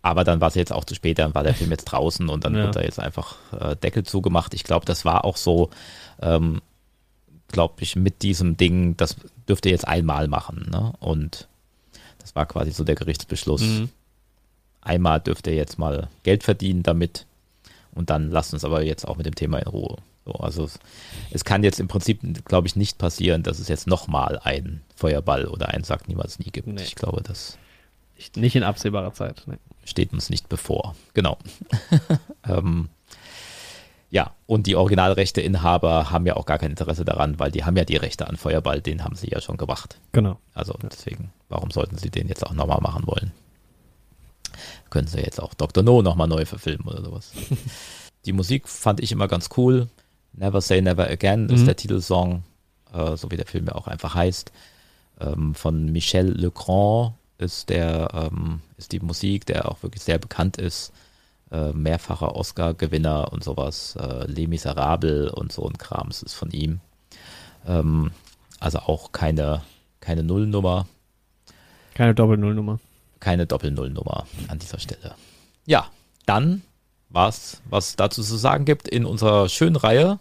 [0.01, 2.45] aber dann war es jetzt auch zu spät, dann war der Film jetzt draußen und
[2.45, 2.63] dann ja.
[2.63, 4.53] wird er jetzt einfach äh, Deckel zugemacht.
[4.53, 5.71] Ich glaube, das war auch so,
[6.21, 6.61] ähm,
[7.49, 9.17] glaube ich, mit diesem Ding, das
[9.49, 10.69] dürft ihr jetzt einmal machen.
[10.71, 10.93] Ne?
[11.01, 11.49] Und
[12.23, 13.61] das war quasi so der Gerichtsbeschluss.
[13.61, 13.89] Mhm.
[14.81, 17.25] Einmal dürft ihr jetzt mal Geld verdienen damit
[17.93, 19.97] und dann lasst uns aber jetzt auch mit dem Thema in Ruhe.
[20.25, 20.79] So, also es,
[21.31, 25.45] es, kann jetzt im Prinzip, glaube ich, nicht passieren, dass es jetzt nochmal einen Feuerball
[25.45, 26.67] oder einen Sack niemals nie gibt.
[26.67, 26.81] Nee.
[26.81, 27.57] Ich glaube, das
[28.35, 29.43] nicht, in absehbarer Zeit.
[29.47, 29.57] Nee.
[29.83, 30.95] Steht uns nicht bevor.
[31.13, 31.37] Genau.
[32.47, 32.87] ähm,
[34.13, 37.83] ja, und die Originalrechteinhaber haben ja auch gar kein Interesse daran, weil die haben ja
[37.83, 39.99] die Rechte an Feuerball, den haben sie ja schon gemacht.
[40.11, 40.37] Genau.
[40.53, 43.31] Also deswegen, warum sollten sie den jetzt auch nochmal machen wollen?
[44.91, 45.83] Können sie jetzt auch Dr.
[45.83, 47.31] No nochmal neu verfilmen oder sowas.
[48.25, 49.87] die Musik fand ich immer ganz cool.
[50.33, 51.55] Never Say Never Again mhm.
[51.55, 52.43] ist der Titelsong,
[52.93, 54.51] äh, so wie der Film ja auch einfach heißt.
[55.21, 60.57] Ähm, von Michel Legrand ist der, ähm, ist die Musik, der auch wirklich sehr bekannt
[60.57, 60.93] ist.
[61.53, 63.95] Äh, mehrfacher Oscar-Gewinner und sowas.
[63.95, 66.79] Äh, Les Miserables und so ein Krams ist von ihm.
[67.67, 68.09] Ähm,
[68.59, 69.61] also auch keine,
[70.01, 70.87] keine Nullnummer.
[71.93, 72.79] Keine Doppel-Nullnummer.
[73.19, 75.13] Keine Doppel-Nullnummer an dieser Stelle.
[75.67, 75.85] Ja,
[76.25, 76.63] dann
[77.09, 80.19] was, was dazu zu sagen gibt in unserer schönen Reihe.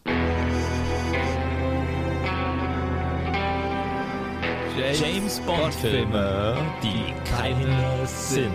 [4.92, 8.52] James Bond Filme, die keine sind.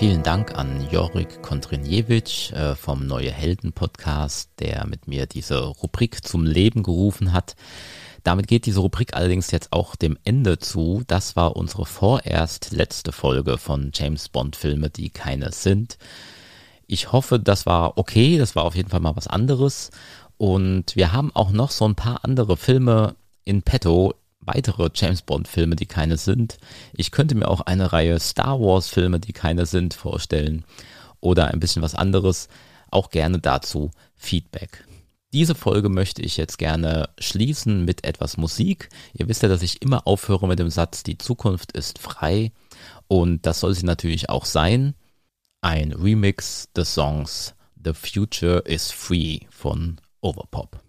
[0.00, 6.26] Vielen Dank an Jorik Kontrinjewitsch äh, vom Neue Helden Podcast, der mit mir diese Rubrik
[6.26, 7.54] zum Leben gerufen hat.
[8.22, 11.02] Damit geht diese Rubrik allerdings jetzt auch dem Ende zu.
[11.06, 15.98] Das war unsere vorerst letzte Folge von James Bond Filme, die keine sind.
[16.86, 18.38] Ich hoffe, das war okay.
[18.38, 19.90] Das war auf jeden Fall mal was anderes.
[20.38, 24.14] Und wir haben auch noch so ein paar andere Filme in petto.
[24.40, 26.58] Weitere James Bond Filme, die keine sind.
[26.92, 30.64] Ich könnte mir auch eine Reihe Star Wars Filme, die keine sind, vorstellen.
[31.20, 32.48] Oder ein bisschen was anderes.
[32.90, 34.84] Auch gerne dazu Feedback.
[35.32, 38.88] Diese Folge möchte ich jetzt gerne schließen mit etwas Musik.
[39.12, 42.50] Ihr wisst ja, dass ich immer aufhöre mit dem Satz, die Zukunft ist frei.
[43.06, 44.94] Und das soll sie natürlich auch sein.
[45.60, 50.80] Ein Remix des Songs The Future is Free von Overpop.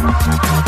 [0.00, 0.59] Thank